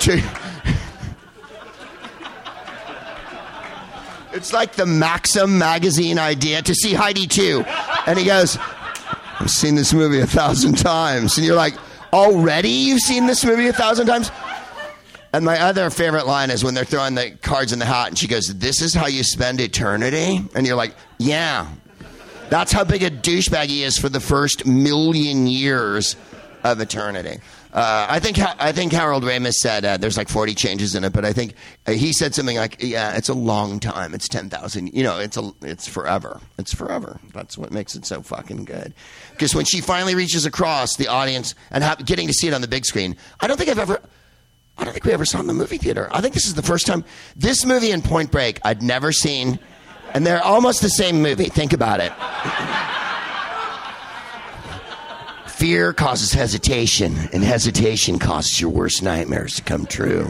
To, 0.00 0.20
it's 4.32 4.52
like 4.52 4.74
the 4.74 4.86
Maxim 4.86 5.58
magazine 5.58 6.18
idea 6.18 6.62
to 6.62 6.74
see 6.74 6.94
Heidi 6.94 7.26
too. 7.26 7.64
And 8.06 8.18
he 8.18 8.24
goes, 8.24 8.58
I've 9.40 9.50
seen 9.50 9.74
this 9.74 9.92
movie 9.92 10.20
a 10.20 10.26
thousand 10.26 10.78
times. 10.78 11.36
And 11.36 11.46
you're 11.46 11.56
like, 11.56 11.74
already 12.12 12.68
you've 12.68 13.00
seen 13.00 13.26
this 13.26 13.44
movie 13.44 13.68
a 13.68 13.72
thousand 13.72 14.06
times? 14.06 14.30
And 15.32 15.44
my 15.44 15.58
other 15.60 15.88
favorite 15.88 16.26
line 16.26 16.50
is 16.50 16.62
when 16.62 16.74
they're 16.74 16.84
throwing 16.84 17.14
the 17.14 17.30
cards 17.42 17.72
in 17.72 17.78
the 17.78 17.86
hat 17.86 18.08
and 18.08 18.18
she 18.18 18.28
goes, 18.28 18.46
This 18.48 18.82
is 18.82 18.92
how 18.92 19.06
you 19.06 19.22
spend 19.22 19.60
eternity? 19.60 20.44
And 20.54 20.66
you're 20.66 20.76
like, 20.76 20.94
Yeah. 21.18 21.68
That's 22.50 22.70
how 22.70 22.84
big 22.84 23.02
a 23.02 23.10
douchebag 23.10 23.68
he 23.68 23.82
is 23.82 23.96
for 23.96 24.10
the 24.10 24.20
first 24.20 24.66
million 24.66 25.46
years 25.46 26.16
of 26.64 26.80
eternity. 26.80 27.40
Uh, 27.72 28.06
I 28.10 28.20
think 28.20 28.38
I 28.38 28.70
think 28.72 28.92
Harold 28.92 29.22
Ramis 29.22 29.54
said 29.54 29.84
uh, 29.86 29.96
there's 29.96 30.18
like 30.18 30.28
40 30.28 30.54
changes 30.54 30.94
in 30.94 31.04
it, 31.04 31.12
but 31.14 31.24
I 31.24 31.32
think 31.32 31.54
uh, 31.86 31.92
he 31.92 32.12
said 32.12 32.34
something 32.34 32.58
like, 32.58 32.76
"Yeah, 32.80 33.16
it's 33.16 33.30
a 33.30 33.34
long 33.34 33.80
time. 33.80 34.12
It's 34.12 34.28
10,000. 34.28 34.88
You 34.92 35.02
know, 35.02 35.18
it's 35.18 35.38
a 35.38 35.50
it's 35.62 35.88
forever. 35.88 36.38
It's 36.58 36.74
forever. 36.74 37.18
That's 37.32 37.56
what 37.56 37.70
makes 37.70 37.94
it 37.94 38.04
so 38.04 38.20
fucking 38.20 38.66
good." 38.66 38.92
Because 39.30 39.54
when 39.54 39.64
she 39.64 39.80
finally 39.80 40.14
reaches 40.14 40.44
across 40.44 40.96
the 40.96 41.08
audience 41.08 41.54
and 41.70 41.82
ha- 41.82 41.94
getting 41.94 42.26
to 42.26 42.34
see 42.34 42.46
it 42.46 42.52
on 42.52 42.60
the 42.60 42.68
big 42.68 42.84
screen, 42.84 43.16
I 43.40 43.46
don't 43.46 43.56
think 43.56 43.70
I've 43.70 43.78
ever. 43.78 44.00
I 44.76 44.84
don't 44.84 44.92
think 44.92 45.06
we 45.06 45.12
ever 45.12 45.24
saw 45.24 45.40
in 45.40 45.46
the 45.46 45.54
movie 45.54 45.78
theater. 45.78 46.08
I 46.12 46.20
think 46.20 46.34
this 46.34 46.46
is 46.46 46.54
the 46.54 46.62
first 46.62 46.86
time. 46.86 47.04
This 47.36 47.64
movie 47.64 47.90
and 47.90 48.04
Point 48.04 48.30
Break, 48.30 48.60
I'd 48.64 48.82
never 48.82 49.12
seen, 49.12 49.58
and 50.12 50.26
they're 50.26 50.42
almost 50.44 50.82
the 50.82 50.90
same 50.90 51.22
movie. 51.22 51.46
Think 51.46 51.72
about 51.72 52.00
it. 52.00 52.12
Fear 55.62 55.92
causes 55.92 56.32
hesitation, 56.32 57.16
and 57.32 57.44
hesitation 57.44 58.18
causes 58.18 58.60
your 58.60 58.70
worst 58.70 59.00
nightmares 59.00 59.54
to 59.54 59.62
come 59.62 59.86
true. 59.86 60.28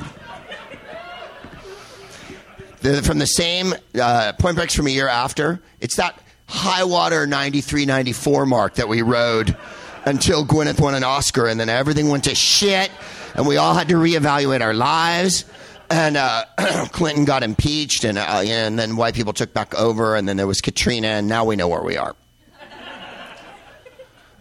From 2.83 3.19
the 3.19 3.27
same 3.27 3.73
uh, 3.99 4.35
Point 4.39 4.57
Break's 4.57 4.75
from 4.75 4.89
a 4.89 4.91
year 4.91 5.09
after. 5.09 5.63
It's 5.81 5.97
that 5.97 6.23
high 6.49 6.85
water 6.85 7.27
93 7.27 7.87
94 7.87 8.45
mark 8.45 8.75
that 8.75 8.89
we 8.89 9.01
rode 9.01 9.57
until 10.05 10.45
Gwyneth 10.45 10.79
won 10.79 10.95
an 10.95 11.03
Oscar, 11.03 11.47
and 11.47 11.59
then 11.59 11.71
everything 11.71 12.11
went 12.11 12.25
to 12.25 12.35
shit, 12.35 12.91
and 13.35 13.47
we 13.47 13.57
all 13.57 13.73
had 13.73 13.89
to 13.89 13.95
reevaluate 13.95 14.61
our 14.61 14.75
lives. 14.75 15.47
And 15.89 16.19
uh, 16.19 16.45
Clinton 16.93 17.25
got 17.25 17.43
impeached, 17.43 18.05
and, 18.05 18.19
uh, 18.19 18.43
and 18.45 18.79
then 18.79 18.97
white 18.97 19.15
people 19.15 19.33
took 19.33 19.55
back 19.55 19.75
over, 19.77 20.15
and 20.15 20.29
then 20.29 20.37
there 20.37 20.47
was 20.47 20.61
Katrina, 20.61 21.09
and 21.09 21.27
now 21.27 21.47
we 21.47 21.57
know 21.57 21.69
where 21.69 21.83
we 21.83 21.97
are. 21.97 22.15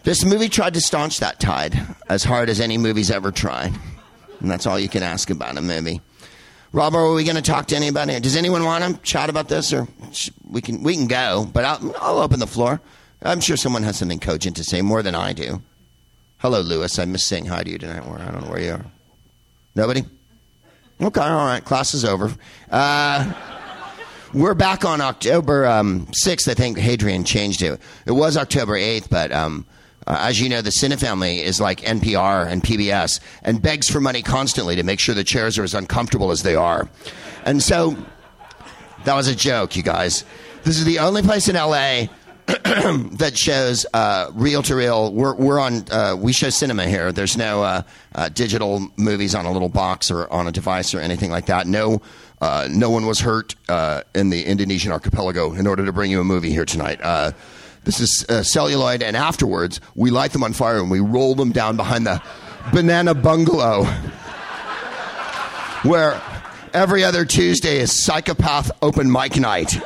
This 0.04 0.24
movie 0.24 0.48
tried 0.48 0.74
to 0.74 0.80
staunch 0.80 1.20
that 1.20 1.38
tide 1.38 1.78
as 2.08 2.24
hard 2.24 2.48
as 2.48 2.60
any 2.60 2.76
movie's 2.76 3.10
ever 3.10 3.30
tried. 3.30 3.72
And 4.40 4.50
that's 4.50 4.66
all 4.66 4.78
you 4.78 4.88
can 4.88 5.04
ask 5.04 5.30
about 5.30 5.56
a 5.56 5.62
movie. 5.62 6.00
Robert, 6.72 6.98
are 6.98 7.14
we 7.14 7.22
going 7.22 7.36
to 7.36 7.42
talk 7.42 7.66
to 7.66 7.76
anybody? 7.76 8.18
Does 8.18 8.34
anyone 8.34 8.64
want 8.64 8.82
to 8.82 9.00
chat 9.02 9.30
about 9.30 9.48
this, 9.48 9.72
or 9.72 9.86
we 10.48 10.60
can 10.60 10.82
we 10.82 10.94
can 10.94 11.06
go? 11.06 11.46
But 11.52 11.64
I'll, 11.64 11.94
I'll 12.00 12.18
open 12.18 12.40
the 12.40 12.46
floor. 12.46 12.80
I'm 13.22 13.40
sure 13.40 13.56
someone 13.56 13.82
has 13.84 13.98
something 13.98 14.18
cogent 14.18 14.56
to 14.56 14.64
say 14.64 14.82
more 14.82 15.02
than 15.02 15.14
I 15.14 15.34
do. 15.34 15.62
Hello, 16.38 16.60
Lewis. 16.60 16.98
I 16.98 17.04
miss 17.04 17.24
saying 17.24 17.46
hi 17.46 17.62
to 17.62 17.70
you 17.70 17.78
tonight. 17.78 18.04
Where 18.06 18.18
I 18.18 18.32
don't 18.32 18.42
know 18.44 18.50
where 18.50 18.60
you 18.60 18.72
are. 18.72 18.84
Nobody. 19.76 20.02
Okay, 21.00 21.20
all 21.20 21.46
right. 21.46 21.64
Class 21.64 21.94
is 21.94 22.04
over. 22.04 22.32
Uh, 22.70 23.32
we're 24.34 24.54
back 24.54 24.84
on 24.84 25.00
October 25.00 25.66
um, 25.66 26.06
6th. 26.06 26.48
I 26.48 26.54
think 26.54 26.78
Hadrian 26.78 27.24
changed 27.24 27.62
it. 27.62 27.80
It 28.06 28.12
was 28.12 28.36
October 28.36 28.74
8th, 28.78 29.10
but 29.10 29.30
um, 29.30 29.66
uh, 30.06 30.18
as 30.20 30.40
you 30.40 30.48
know, 30.48 30.60
the 30.60 30.70
Cinefamily 30.70 31.40
is 31.42 31.60
like 31.60 31.80
NPR 31.80 32.46
and 32.46 32.62
PBS 32.62 33.20
and 33.42 33.62
begs 33.62 33.88
for 33.88 34.00
money 34.00 34.22
constantly 34.22 34.76
to 34.76 34.82
make 34.82 35.00
sure 35.00 35.14
the 35.14 35.24
chairs 35.24 35.58
are 35.58 35.64
as 35.64 35.74
uncomfortable 35.74 36.30
as 36.30 36.42
they 36.42 36.54
are. 36.54 36.88
And 37.44 37.62
so 37.62 37.96
that 39.04 39.14
was 39.14 39.28
a 39.28 39.36
joke, 39.36 39.76
you 39.76 39.82
guys. 39.82 40.24
This 40.64 40.78
is 40.78 40.84
the 40.84 41.00
only 41.00 41.22
place 41.22 41.48
in 41.48 41.56
LA 41.56 42.06
that 42.46 43.32
shows 43.34 43.86
uh, 43.94 44.30
reel 44.34 44.62
to 44.64 44.74
reel. 44.74 45.12
We're, 45.12 45.60
on, 45.60 45.84
uh, 45.90 46.16
we 46.18 46.32
show 46.32 46.50
cinema 46.50 46.86
here. 46.86 47.12
There's 47.12 47.36
no 47.36 47.62
uh, 47.62 47.82
uh 48.14 48.28
digital 48.28 48.88
movies 48.96 49.34
on 49.34 49.46
a 49.46 49.52
little 49.52 49.68
box 49.68 50.10
or 50.10 50.30
on 50.32 50.48
a 50.48 50.52
device 50.52 50.94
or 50.94 51.00
anything 51.00 51.30
like 51.30 51.46
that. 51.46 51.66
No, 51.66 52.02
uh, 52.40 52.68
no 52.70 52.90
one 52.90 53.06
was 53.06 53.20
hurt 53.20 53.54
uh, 53.68 54.02
in 54.14 54.30
the 54.30 54.44
Indonesian 54.44 54.92
archipelago 54.92 55.52
in 55.52 55.66
order 55.66 55.84
to 55.84 55.92
bring 55.92 56.10
you 56.10 56.20
a 56.20 56.24
movie 56.24 56.50
here 56.50 56.64
tonight. 56.64 57.00
This 57.84 58.00
is 58.00 58.24
uh, 58.28 58.42
celluloid, 58.42 59.02
and 59.02 59.16
afterwards 59.16 59.80
we 59.94 60.10
light 60.10 60.32
them 60.32 60.44
on 60.44 60.52
fire 60.52 60.78
and 60.78 60.90
we 60.90 61.00
roll 61.00 61.34
them 61.34 61.50
down 61.52 61.76
behind 61.76 62.06
the 62.06 62.22
banana 62.72 63.14
bungalow, 63.14 63.84
where 65.82 66.20
every 66.72 67.02
other 67.04 67.24
Tuesday 67.24 67.78
is 67.78 68.04
psychopath 68.04 68.70
open 68.82 69.10
mic 69.10 69.36
night. 69.38 69.76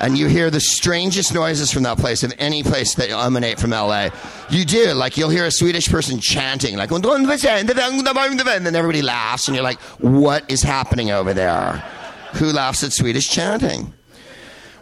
And 0.00 0.18
you 0.18 0.26
hear 0.26 0.50
the 0.50 0.60
strangest 0.60 1.32
noises 1.32 1.72
from 1.72 1.84
that 1.84 1.96
place 1.96 2.24
of 2.24 2.34
any 2.36 2.64
place 2.64 2.96
that 2.96 3.10
emanate 3.10 3.60
from 3.60 3.70
LA. 3.70 4.08
You 4.50 4.64
do, 4.64 4.92
like 4.94 5.16
you'll 5.16 5.30
hear 5.30 5.46
a 5.46 5.50
Swedish 5.50 5.88
person 5.88 6.18
chanting, 6.18 6.76
like, 6.76 6.90
and 6.90 7.06
then 7.06 8.74
everybody 8.74 9.00
laughs, 9.00 9.46
and 9.46 9.54
you're 9.54 9.62
like, 9.62 9.78
what 10.00 10.50
is 10.50 10.60
happening 10.60 11.12
over 11.12 11.32
there? 11.32 11.84
Who 12.34 12.46
laughs 12.46 12.82
at 12.82 12.92
Swedish 12.92 13.30
chanting? 13.30 13.94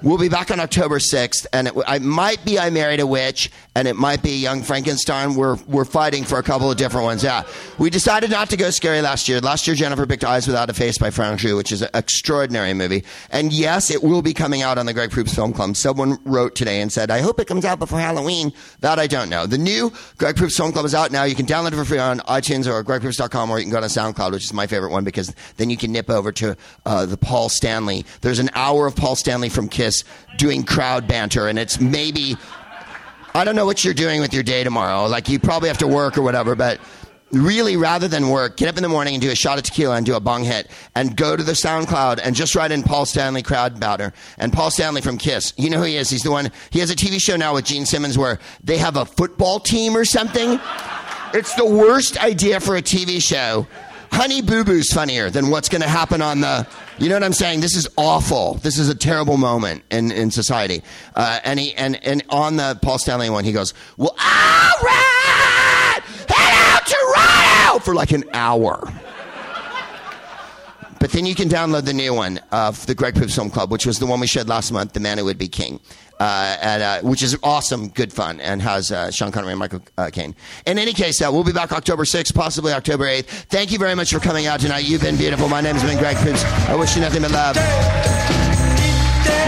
We'll 0.02 0.16
be 0.16 0.30
back 0.30 0.50
on 0.50 0.60
October 0.60 0.98
6th, 0.98 1.44
and 1.52 1.68
it, 1.68 2.02
might 2.02 2.42
be 2.42 2.58
I 2.58 2.70
Married 2.70 3.00
a 3.00 3.06
Witch, 3.06 3.50
and 3.74 3.86
it 3.86 3.96
might 3.96 4.22
be 4.22 4.38
Young 4.38 4.62
Frankenstein. 4.62 5.34
We're, 5.34 5.56
we're 5.66 5.84
fighting 5.84 6.24
for 6.24 6.38
a 6.38 6.42
couple 6.42 6.70
of 6.70 6.78
different 6.78 7.04
ones, 7.04 7.22
yeah. 7.22 7.42
We 7.78 7.90
decided 7.90 8.30
not 8.30 8.48
to 8.48 8.56
go 8.56 8.70
scary 8.70 9.02
last 9.02 9.28
year. 9.28 9.40
Last 9.40 9.66
year, 9.66 9.76
Jennifer 9.76 10.06
picked 10.06 10.24
Eyes 10.24 10.46
Without 10.46 10.70
a 10.70 10.72
Face 10.72 10.96
by 10.96 11.10
Franju, 11.10 11.54
which 11.54 11.70
is 11.70 11.82
an 11.82 11.90
extraordinary 11.92 12.72
movie. 12.72 13.04
And 13.30 13.52
yes, 13.52 13.90
it 13.90 14.02
will 14.02 14.22
be 14.22 14.32
coming 14.32 14.62
out 14.62 14.78
on 14.78 14.86
the 14.86 14.94
Greg 14.94 15.10
Proops 15.10 15.34
Film 15.34 15.52
Club. 15.52 15.76
Someone 15.76 16.18
wrote 16.24 16.54
today 16.54 16.80
and 16.80 16.90
said, 16.90 17.10
I 17.10 17.20
hope 17.20 17.38
it 17.38 17.46
comes 17.46 17.66
out 17.66 17.78
before 17.78 17.98
Halloween. 17.98 18.54
That 18.80 18.98
I 18.98 19.06
don't 19.06 19.28
know. 19.28 19.44
The 19.44 19.58
new 19.58 19.92
Greg 20.16 20.34
Proops 20.34 20.56
Film 20.56 20.72
Club 20.72 20.86
is 20.86 20.94
out 20.94 21.12
now. 21.12 21.24
You 21.24 21.34
can 21.34 21.44
download 21.44 21.72
it 21.72 21.76
for 21.76 21.84
free 21.84 21.98
on 21.98 22.20
iTunes 22.20 22.66
or 22.66 22.82
gregproops.com, 22.82 23.50
or 23.50 23.58
you 23.58 23.64
can 23.64 23.72
go 23.72 23.82
to 23.82 23.86
SoundCloud, 23.86 24.32
which 24.32 24.44
is 24.44 24.54
my 24.54 24.66
favorite 24.66 24.92
one, 24.92 25.04
because 25.04 25.34
then 25.58 25.68
you 25.68 25.76
can 25.76 25.92
nip 25.92 26.08
over 26.08 26.32
to 26.32 26.56
uh, 26.86 27.04
the 27.04 27.18
Paul 27.18 27.50
Stanley. 27.50 28.06
There's 28.22 28.38
an 28.38 28.48
hour 28.54 28.86
of 28.86 28.96
Paul 28.96 29.14
Stanley 29.14 29.51
from 29.51 29.68
Kiss 29.68 29.89
doing 30.36 30.64
crowd 30.64 31.07
banter, 31.07 31.49
and 31.49 31.59
it's 31.59 31.80
maybe 31.80 32.36
I 33.34 33.45
don't 33.45 33.55
know 33.55 33.66
what 33.66 33.84
you're 33.84 33.95
doing 33.95 34.20
with 34.20 34.34
your 34.34 34.43
day 34.43 34.64
tomorrow. 34.64 35.07
Like 35.07 35.28
you 35.28 35.38
probably 35.38 35.68
have 35.68 35.78
to 35.78 35.86
work 35.86 36.18
or 36.18 36.22
whatever, 36.22 36.57
but 36.57 36.80
really 37.32 37.76
rather 37.76 38.09
than 38.09 38.28
work, 38.28 38.57
get 38.57 38.68
up 38.68 38.76
in 38.76 38.82
the 38.82 38.88
morning 38.88 39.14
and 39.14 39.22
do 39.22 39.30
a 39.30 39.36
shot 39.36 39.57
of 39.57 39.64
tequila 39.64 39.97
and 39.97 40.05
do 40.05 40.14
a 40.14 40.20
bong 40.20 40.43
hit 40.43 40.68
and 40.97 41.16
go 41.16 41.36
to 41.36 41.43
the 41.43 41.53
SoundCloud 41.53 42.20
and 42.22 42.34
just 42.34 42.57
write 42.57 42.72
in 42.72 42.82
Paul 42.82 43.07
Stanley 43.07 43.43
crowd 43.43 43.78
banter 43.78 44.12
and 44.38 44.53
Paul 44.53 44.70
Stanley 44.70 45.01
from 45.01 45.16
Kiss. 45.16 45.53
You 45.57 45.70
know 45.70 45.78
who 45.78 45.84
he 45.84 45.97
is? 45.97 46.11
He's 46.11 46.22
the 46.22 46.32
one. 46.32 46.51
He 46.70 46.80
has 46.80 46.91
a 46.91 46.97
TV 46.97 47.20
show 47.20 47.36
now 47.36 47.55
with 47.55 47.64
Gene 47.64 47.86
Simmons 47.86 48.18
where 48.18 48.41
they 48.64 48.78
have 48.78 48.97
a 48.97 49.05
football 49.05 49.61
team 49.61 49.97
or 49.97 50.05
something. 50.05 50.59
It's 51.32 51.55
the 51.55 51.64
worst 51.64 52.20
idea 52.20 52.59
for 52.59 52.74
a 52.74 52.82
TV 52.82 53.22
show. 53.22 53.68
Honey 54.20 54.42
Boo 54.42 54.64
Boo's 54.64 54.92
funnier 54.92 55.30
than 55.30 55.48
what's 55.48 55.70
going 55.70 55.80
to 55.80 55.88
happen 55.88 56.20
on 56.20 56.42
the 56.42 56.68
you 56.98 57.08
know 57.08 57.14
what 57.14 57.24
I'm 57.24 57.32
saying? 57.32 57.60
This 57.60 57.74
is 57.74 57.88
awful. 57.96 58.56
This 58.62 58.78
is 58.78 58.90
a 58.90 58.94
terrible 58.94 59.38
moment 59.38 59.82
in, 59.90 60.12
in 60.12 60.30
society. 60.30 60.82
Uh, 61.16 61.40
and, 61.42 61.58
he, 61.58 61.72
and, 61.72 61.96
and 62.04 62.22
on 62.28 62.56
the 62.56 62.78
Paul 62.82 62.98
Stanley 62.98 63.30
one, 63.30 63.46
he 63.46 63.52
goes, 63.52 63.72
Well, 63.96 64.10
all 64.10 64.72
right, 64.82 66.00
head 66.28 66.74
out 66.74 66.86
Toronto 66.86 67.82
for 67.82 67.94
like 67.94 68.12
an 68.12 68.24
hour. 68.34 68.92
But 71.01 71.12
then 71.12 71.24
you 71.24 71.34
can 71.34 71.48
download 71.48 71.86
the 71.86 71.94
new 71.94 72.12
one 72.12 72.40
of 72.53 72.84
the 72.84 72.94
Greg 72.94 73.14
Proops 73.14 73.34
Film 73.34 73.48
Club, 73.48 73.72
which 73.72 73.86
was 73.86 73.98
the 73.98 74.05
one 74.07 74.20
we 74.20 74.26
showed 74.26 74.48
last 74.48 74.70
month, 74.70 74.92
The 74.92 75.01
Man 75.01 75.16
Who 75.16 75.24
Would 75.24 75.38
Be 75.38 75.48
King, 75.48 75.80
uh, 76.20 76.59
at, 76.61 76.82
uh, 76.82 77.01
which 77.01 77.22
is 77.22 77.38
awesome, 77.42 77.88
good 77.88 78.12
fun, 78.12 78.38
and 78.40 78.61
has 78.61 78.92
uh, 78.92 79.11
Sean 79.11 79.32
Connery 79.32 79.53
and 79.53 79.59
Michael 79.59 79.80
uh, 79.96 80.11
Caine. 80.12 80.34
In 80.66 80.78
any 80.78 80.92
case, 80.92 81.22
uh, 81.22 81.30
we'll 81.32 81.42
be 81.42 81.53
back 81.53 81.72
October 81.72 82.05
6th, 82.05 82.34
possibly 82.34 82.74
October 82.74 83.07
8th. 83.07 83.24
Thank 83.24 83.72
you 83.72 83.78
very 83.78 83.94
much 83.94 84.12
for 84.12 84.20
coming 84.20 84.46
out 84.46 84.61
tonight. 84.61 84.84
You've 84.84 85.01
been 85.01 85.16
beautiful. 85.16 85.48
My 85.48 85.62
name 85.62 85.74
has 85.74 85.82
been 85.82 85.98
Greg 85.98 86.18
Proops. 86.18 86.44
I 86.44 86.76
wish 86.76 86.94
you 86.94 87.01
nothing 87.01 87.22
but 87.22 87.30
love. 87.30 87.57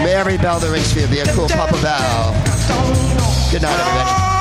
May 0.03 0.13
every 0.15 0.37
bell 0.37 0.59
that 0.59 0.71
rings 0.71 0.91
for 0.91 1.01
you 1.01 1.07
be 1.07 1.19
a 1.19 1.25
cool 1.33 1.47
Papa 1.47 1.79
Bell. 1.83 2.33
Good 3.51 3.61
night, 3.61 3.79
everybody. 3.79 4.33